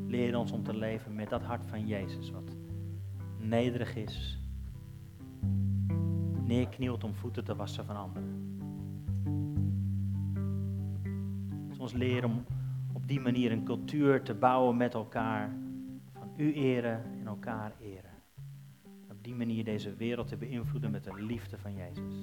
Leer 0.07 0.38
ons 0.38 0.52
om 0.52 0.62
te 0.62 0.74
leven 0.76 1.14
met 1.14 1.31
dat 1.31 1.42
hart 1.42 1.66
van 1.66 1.87
Jezus, 1.87 2.31
wat 2.31 2.57
nederig 3.38 3.96
is, 3.96 4.40
neerknielt 6.44 7.05
om 7.05 7.14
voeten 7.14 7.44
te 7.44 7.57
wassen 7.57 7.85
van 7.85 7.96
anderen. 7.96 8.59
Laat 11.68 11.79
ons 11.79 11.92
leren 11.92 12.31
om 12.31 12.44
op 13.07 13.12
die 13.12 13.21
manier 13.21 13.53
een 13.53 13.64
cultuur 13.64 14.23
te 14.23 14.35
bouwen 14.35 14.77
met 14.77 14.95
elkaar, 14.95 15.57
van 16.12 16.33
u 16.37 16.53
eren 16.53 17.05
en 17.21 17.27
elkaar 17.27 17.73
eren. 17.81 18.23
Op 19.11 19.25
die 19.25 19.35
manier 19.35 19.64
deze 19.64 19.95
wereld 19.95 20.29
te 20.29 20.37
beïnvloeden 20.37 20.90
met 20.90 21.05
de 21.05 21.14
liefde 21.14 21.59
van 21.59 21.75
Jezus. 21.75 22.14